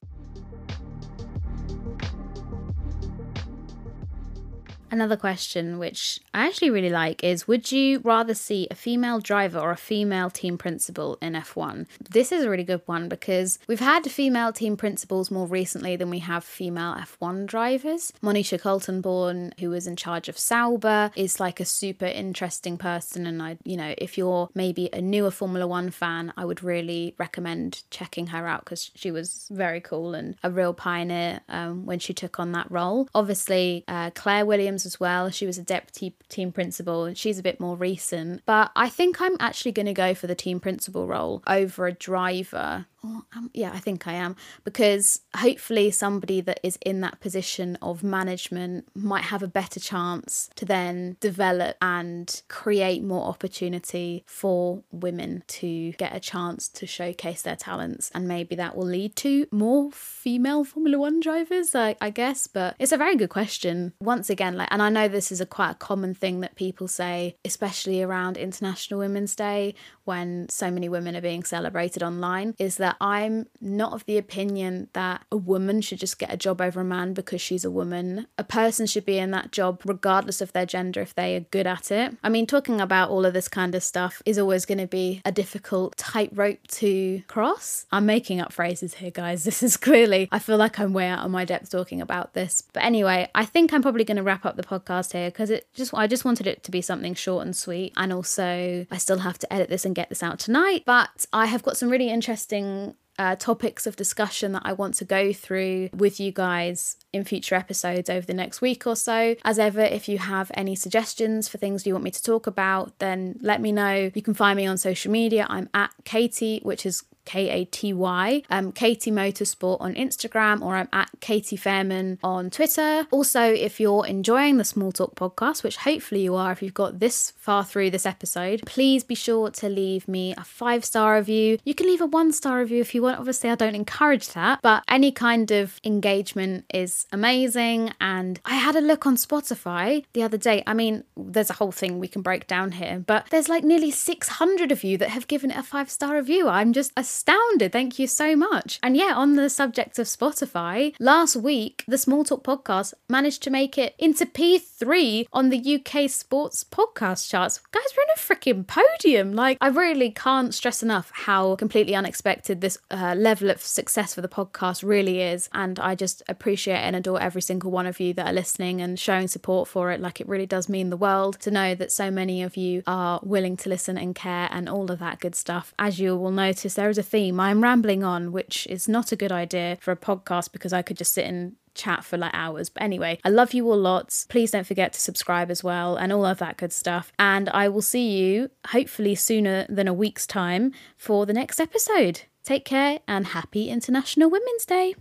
Another 4.92 5.18
question, 5.18 5.80
which 5.80 6.20
I 6.34 6.46
actually 6.48 6.70
really 6.70 6.90
like, 6.90 7.24
is 7.24 7.48
Would 7.48 7.72
you 7.72 8.00
rather 8.04 8.34
see 8.34 8.68
a 8.70 8.76
female 8.76 9.20
driver 9.20 9.60
or 9.60 9.72
a 9.72 9.78
female 9.78 10.30
team 10.30 10.58
principal 10.58 11.18
in 11.22 11.34
F1? 11.34 11.88
This 12.10 12.32
is 12.32 12.44
a 12.44 12.50
really 12.50 12.64
good 12.64 12.82
one 12.86 13.10
because 13.10 13.60
we've 13.68 13.80
had 13.80 14.10
female 14.10 14.54
team 14.54 14.78
principals 14.78 15.32
more 15.32 15.48
recently 15.48 15.96
than 15.96 16.10
we 16.10 16.20
have 16.20 16.44
female 16.44 16.96
F1 16.96 17.48
drivers. 17.48 18.14
Monisha 18.24 18.62
Kaltenborn, 18.62 19.60
who 19.60 19.70
was 19.70 19.88
in 19.88 19.96
charge 19.96 20.30
of 20.30 20.38
Sauber, 20.38 21.12
is 21.16 21.40
like 21.40 21.60
a 21.60 21.66
super 21.66 22.06
interesting 22.06 22.78
person. 22.78 23.26
And 23.26 23.42
I, 23.42 23.58
you 23.64 23.78
know, 23.78 23.96
if 23.98 24.18
you're 24.18 24.50
maybe 24.54 24.90
a 24.94 25.02
newer 25.02 25.32
Formula 25.32 25.68
One 25.68 25.90
fan, 25.90 26.32
I 26.38 26.46
would 26.46 26.64
really 26.64 27.16
recommend 27.18 27.84
checking 27.90 28.28
her 28.28 28.48
out 28.48 28.64
because 28.66 28.92
she 28.96 29.12
was 29.12 29.48
very 29.52 29.82
cool 29.82 30.14
and 30.14 30.36
a 30.44 30.52
real 30.52 30.74
pioneer 30.74 31.42
um, 31.50 31.86
when 31.86 32.00
she 32.00 32.14
took 32.14 32.40
on 32.40 32.52
that 32.52 32.70
role. 32.70 33.10
Obviously, 33.16 33.84
uh, 33.88 34.12
Claire 34.12 34.46
Williams 34.46 34.85
as 34.86 35.00
well. 35.00 35.30
She 35.30 35.46
was 35.46 35.58
a 35.58 35.64
deputy 35.64 36.16
team 36.30 36.52
principal 36.52 37.14
she's 37.14 37.40
a 37.40 37.44
bit 37.44 37.60
more 37.60 37.76
recent. 37.76 38.42
But 38.46 38.72
I 38.76 38.90
think 38.90 39.22
I'm 39.22 39.38
actually 39.40 39.72
going 39.72 39.86
to 39.86 39.94
go 39.94 40.14
for 40.14 40.28
the 40.28 40.36
team 40.36 40.60
principal 40.60 41.08
role 41.08 41.44
over 41.48 41.88
a 41.88 41.94
driver 41.94 42.86
um, 43.36 43.50
yeah, 43.54 43.72
I 43.74 43.80
think 43.80 44.08
I 44.08 44.14
am 44.14 44.36
because 44.64 45.22
hopefully 45.36 45.92
somebody 45.92 46.42
that 46.42 46.60
is 46.64 46.78
in 46.86 47.02
that 47.02 47.20
position 47.20 47.78
of 47.82 48.04
management 48.04 48.88
might 48.96 49.26
have 49.26 49.44
a 49.44 49.48
better 49.48 49.80
chance 49.80 50.50
to 50.56 50.66
then 50.66 51.18
develop 51.20 51.78
and 51.82 52.42
create 52.48 53.04
more 53.04 53.28
opportunity 53.28 54.24
for 54.26 54.84
women 54.92 55.44
to 55.48 55.92
get 55.94 56.16
a 56.16 56.20
chance 56.20 56.68
to 56.70 56.86
showcase 56.86 57.42
their 57.42 57.56
talents, 57.56 58.12
and 58.14 58.28
maybe 58.28 58.56
that 58.56 58.76
will 58.76 58.86
lead 58.88 59.16
to 59.18 59.48
more 59.52 59.92
female 59.92 60.64
Formula 60.64 60.98
One 60.98 61.20
drivers, 61.20 61.76
I, 61.76 61.96
I 62.02 62.10
guess. 62.10 62.48
But 62.48 62.76
it's 62.80 62.92
a 62.92 62.98
very 62.98 63.16
good 63.16 63.30
question. 63.30 63.94
Once 64.00 64.30
again, 64.30 64.56
like, 64.58 64.70
and 64.72 64.82
I 64.82 64.90
know 64.90 65.08
this 65.08 65.32
is 65.32 65.42
a 65.42 65.46
quite 65.46 65.72
a 65.72 65.76
common 65.76 66.14
thing 66.14 66.42
that 66.42 66.56
people 66.56 66.88
say, 66.88 67.36
especially 67.46 68.02
around 68.02 68.38
International 68.38 69.00
Women's 69.00 69.36
Day 69.36 69.76
when 70.04 70.48
so 70.50 70.70
many 70.70 70.88
women 70.90 71.16
are 71.16 71.22
being 71.22 71.44
celebrated 71.44 72.04
online, 72.04 72.54
is 72.60 72.78
that 72.78 72.95
I'm 73.00 73.48
not 73.62 73.94
of 73.94 74.06
the 74.06 74.18
opinion 74.18 74.90
that 74.94 75.24
a 75.32 75.38
woman 75.38 75.82
should 75.82 76.00
just 76.00 76.20
get 76.20 76.34
a 76.34 76.38
job 76.38 76.62
over 76.62 76.82
a 76.82 76.86
man 76.86 77.14
because 77.14 77.42
she's 77.42 77.66
a 77.66 77.72
woman. 77.72 78.28
A 78.38 78.44
person 78.44 78.86
should 78.86 79.06
be 79.06 79.18
in 79.18 79.32
that 79.32 79.52
job 79.52 79.82
regardless 79.86 80.42
of 80.42 80.54
their 80.54 80.66
gender 80.66 81.02
if 81.02 81.16
they 81.16 81.36
are 81.36 81.42
good 81.42 81.68
at 81.68 81.92
it. 81.92 82.16
I 82.24 82.30
mean, 82.30 82.46
talking 82.46 82.82
about 82.82 83.10
all 83.10 83.26
of 83.26 83.34
this 83.34 83.48
kind 83.48 83.76
of 83.76 83.84
stuff 83.84 84.22
is 84.26 84.38
always 84.38 84.66
going 84.66 84.78
to 84.80 84.88
be 84.88 85.22
a 85.26 85.32
difficult 85.32 85.98
tightrope 85.98 86.66
to 86.68 87.22
cross. 87.28 87.86
I'm 87.92 88.06
making 88.06 88.40
up 88.40 88.52
phrases 88.52 88.96
here, 88.96 89.12
guys. 89.12 89.46
This 89.56 89.62
is 89.64 89.78
clearly, 89.78 90.28
I 90.32 90.40
feel 90.40 90.58
like 90.58 90.80
I'm 90.80 90.92
way 90.92 91.08
out 91.08 91.24
of 91.24 91.32
my 91.32 91.46
depth 91.46 91.70
talking 91.70 92.02
about 92.02 92.34
this. 92.34 92.62
But 92.74 92.84
anyway, 92.84 93.30
I 93.34 93.46
think 93.46 93.72
I'm 93.72 93.82
probably 93.82 94.04
going 94.04 94.18
to 94.18 94.24
wrap 94.24 94.46
up 94.46 94.58
the 94.58 94.64
podcast 94.64 95.14
here 95.14 95.30
because 95.30 95.50
it 95.50 95.68
just, 95.74 95.94
I 95.94 96.08
just 96.08 96.26
wanted 96.26 96.46
it 96.46 96.64
to 96.64 96.72
be 96.72 96.82
something 96.82 97.14
short 97.14 97.46
and 97.46 97.56
sweet. 97.56 97.94
And 97.96 98.12
also, 98.12 98.86
I 98.92 98.98
still 98.98 99.20
have 99.20 99.38
to 99.40 99.54
edit 99.54 99.70
this 99.70 99.86
and 99.86 99.96
get 99.96 100.10
this 100.10 100.24
out 100.24 100.40
tonight. 100.40 100.84
But 100.86 101.26
I 101.32 101.46
have 101.46 101.64
got 101.64 101.78
some 101.78 101.90
really 101.90 102.10
interesting 102.10 102.85
uh, 103.18 103.36
topics 103.36 103.88
of 103.88 103.96
discussion 103.96 104.52
that 104.54 104.64
I 104.66 104.74
want 104.74 104.96
to 104.96 105.06
go 105.06 105.32
through 105.34 105.90
with 105.94 106.20
you 106.20 106.32
guys 106.32 106.98
in 107.14 107.24
future 107.24 107.56
episodes 107.56 108.10
over 108.10 108.26
the 108.26 108.34
next 108.34 108.62
week 108.62 108.86
or 108.86 108.96
so. 108.96 109.36
As 109.44 109.58
ever, 109.60 109.82
if 109.82 110.10
you 110.10 110.18
have 110.18 110.52
any 110.54 110.76
suggestions 110.76 111.48
for 111.48 111.58
things 111.58 111.86
you 111.86 111.94
want 111.94 112.04
me 112.04 112.12
to 112.12 112.24
talk 112.24 112.48
about, 112.48 112.98
then 113.00 113.38
let 113.42 113.62
me 113.62 113.72
know. 113.72 114.12
You 114.14 114.22
can 114.22 114.34
find 114.34 114.58
me 114.58 114.66
on 114.66 114.78
social 114.78 115.12
media. 115.12 115.46
I'm 115.50 115.70
at 115.74 115.92
Katy, 116.04 116.60
which 116.64 116.86
is 116.86 117.04
K 117.26 117.50
A 117.50 117.66
T 117.66 117.94
Y, 117.94 118.44
um, 118.50 118.72
Katy 118.72 119.12
Motorsport 119.12 119.82
on 119.82 119.94
Instagram, 119.96 120.62
or 120.62 120.76
I'm 120.76 120.90
at 120.94 121.10
Katy 121.20 121.58
Fairman 121.58 122.20
on 122.24 122.50
Twitter. 122.50 123.08
Also, 123.12 123.42
if 123.42 123.80
you're 123.80 124.06
enjoying 124.06 124.58
the 124.58 124.64
Small 124.64 124.92
Talk 124.92 125.16
podcast, 125.16 125.64
which 125.64 125.78
hopefully 125.78 126.22
you 126.22 126.36
are 126.36 126.52
if 126.52 126.62
you've 126.62 126.74
got 126.74 127.00
this 127.00 127.32
far 127.38 127.64
through 127.64 127.90
this 127.90 128.06
episode, 128.06 128.62
please 128.66 129.04
be 129.04 129.16
sure 129.16 129.50
to 129.50 129.70
leave 129.70 130.08
me 130.08 130.34
a 130.38 130.44
five 130.44 130.86
star 130.86 131.16
review. 131.16 131.58
You 131.64 131.74
can 131.74 131.88
leave 131.88 132.02
a 132.02 132.06
one 132.06 132.32
star 132.32 132.60
review 132.60 132.82
if 132.82 132.94
you 132.96 133.02
want. 133.02 133.20
Obviously, 133.20 133.50
I 133.50 133.56
don't 133.56 133.76
encourage 133.76 134.30
that, 134.30 134.60
but 134.62 134.84
any 134.88 135.12
kind 135.12 135.52
of 135.52 135.80
engagement 135.84 136.66
is 136.74 137.08
amazing. 137.12 137.92
And 138.00 138.40
I 138.46 138.56
had 138.56 138.76
a 138.76 138.82
look 138.82 139.06
on 139.06 139.16
Spotify 139.16 140.06
the 140.14 140.24
other 140.24 140.38
day. 140.38 140.64
I 140.68 140.74
mean, 140.74 141.04
there's 141.18 141.50
a 141.50 141.54
whole 141.54 141.72
thing 141.72 142.00
we 142.00 142.08
can 142.08 142.22
break 142.22 142.48
down 142.48 142.74
here, 142.74 143.04
but 143.06 143.28
there's 143.30 143.50
like 143.50 143.64
nearly 143.64 143.92
600 143.92 144.72
of 144.72 144.84
you 144.84 144.98
that 144.98 145.10
have 145.10 145.28
given 145.28 145.52
it 145.52 145.58
a 145.58 145.64
five 145.64 145.90
star 145.90 146.16
review. 146.16 146.48
I'm 146.48 146.74
just 146.74 146.92
astounded. 147.16 147.72
Thank 147.72 147.98
you 147.98 148.08
so 148.08 148.36
much. 148.36 148.78
And 148.84 148.98
yeah, 148.98 149.14
on 149.16 149.36
the 149.36 149.50
subject 149.50 149.98
of 150.00 150.08
Spotify, 150.08 150.94
last 151.00 151.38
week, 151.38 151.86
the 151.88 151.98
Small 151.98 152.26
Talk 152.26 152.44
podcast 152.44 152.94
managed 153.08 153.42
to 153.44 153.50
make 153.50 153.78
it 153.78 153.96
into 153.98 154.26
P3 154.26 155.28
on 155.32 155.50
the 155.50 155.76
UK 155.76 156.10
sports 156.10 156.66
podcast 156.66 157.30
charts. 157.30 157.62
Guys, 157.72 157.84
we're 157.96 158.04
in 158.04 158.10
a 158.16 158.20
freaking 158.20 158.68
podium. 158.68 159.32
Like, 159.34 159.58
I 159.62 159.70
really 159.70 160.12
can't 160.12 160.54
stress 160.54 160.84
enough 160.84 161.10
how 161.14 161.56
completely 161.56 161.96
unexpected 161.96 162.60
this 162.60 162.78
uh, 162.92 163.16
level 163.18 163.50
of 163.50 163.62
success 163.62 164.14
for 164.14 164.22
the 164.22 164.28
podcast 164.28 164.84
really 164.84 165.22
is. 165.22 165.48
And 165.54 165.80
I 165.80 165.96
just 165.96 166.22
appreciate 166.28 166.80
and 166.80 166.98
adore 166.98 167.22
every 167.22 167.42
single 167.42 167.72
one 167.72 167.86
of 167.86 168.02
you 168.02 168.14
that 168.16 168.28
are 168.28 168.34
listening 168.34 168.82
and 168.82 169.00
showing 169.00 169.30
support 169.30 169.70
for 169.70 169.92
it. 169.92 170.02
Like, 170.02 170.20
it 170.20 170.28
really 170.28 170.48
does 170.48 170.68
mean 170.68 170.90
the 170.90 170.98
world 170.98 171.40
to 171.42 171.52
know 171.52 171.76
that 171.76 171.94
so 171.94 172.12
many 172.12 172.44
of 172.44 172.58
you 172.58 172.84
are 172.86 173.22
willing 173.24 173.56
to 173.58 173.70
listen 173.70 173.98
and 173.98 174.14
care 174.14 174.50
and 174.52 174.68
all 174.68 174.92
of 174.92 175.00
that 175.00 175.22
good 175.22 175.36
stuff. 175.36 175.74
As 175.80 175.98
you 175.98 176.18
will 176.18 176.32
notice, 176.32 176.74
there 176.74 176.90
is 176.90 176.98
a 176.98 177.05
theme. 177.06 177.40
I'm 177.40 177.64
rambling 177.64 178.04
on, 178.04 178.32
which 178.32 178.68
is 178.68 178.88
not 178.88 179.12
a 179.12 179.16
good 179.16 179.32
idea 179.32 179.78
for 179.80 179.92
a 179.92 179.98
podcast 179.98 180.52
because 180.52 180.74
I 180.74 180.82
could 180.82 180.98
just 180.98 181.14
sit 181.14 181.26
and 181.26 181.56
chat 181.76 182.04
for 182.04 182.18
like 182.18 182.34
hours. 182.34 182.70
But 182.70 182.84
anyway, 182.84 183.20
I 183.24 183.30
love 183.30 183.54
you 183.54 183.70
all 183.70 183.78
lots. 183.78 184.26
Please 184.26 184.52
don't 184.52 184.66
forget 184.66 184.94
to 184.94 185.00
subscribe 185.00 185.52
as 185.52 185.64
well 185.64 185.96
and 185.96 186.12
all 186.12 186.26
of 186.26 186.40
that 186.40 186.58
good 186.58 186.74
stuff. 186.74 187.12
And 187.20 187.50
I 187.50 187.70
will 187.70 187.82
see 187.82 188.18
you 188.18 188.50
hopefully 188.68 189.16
sooner 189.16 189.66
than 189.70 189.88
a 189.88 189.94
week's 189.94 190.26
time 190.26 190.72
for 190.98 191.26
the 191.26 191.34
next 191.34 191.60
episode. 191.60 192.22
Take 192.44 192.66
care 192.66 193.00
and 193.08 193.28
happy 193.28 193.70
International 193.70 194.30
Women's 194.30 194.66
Day. 194.66 194.96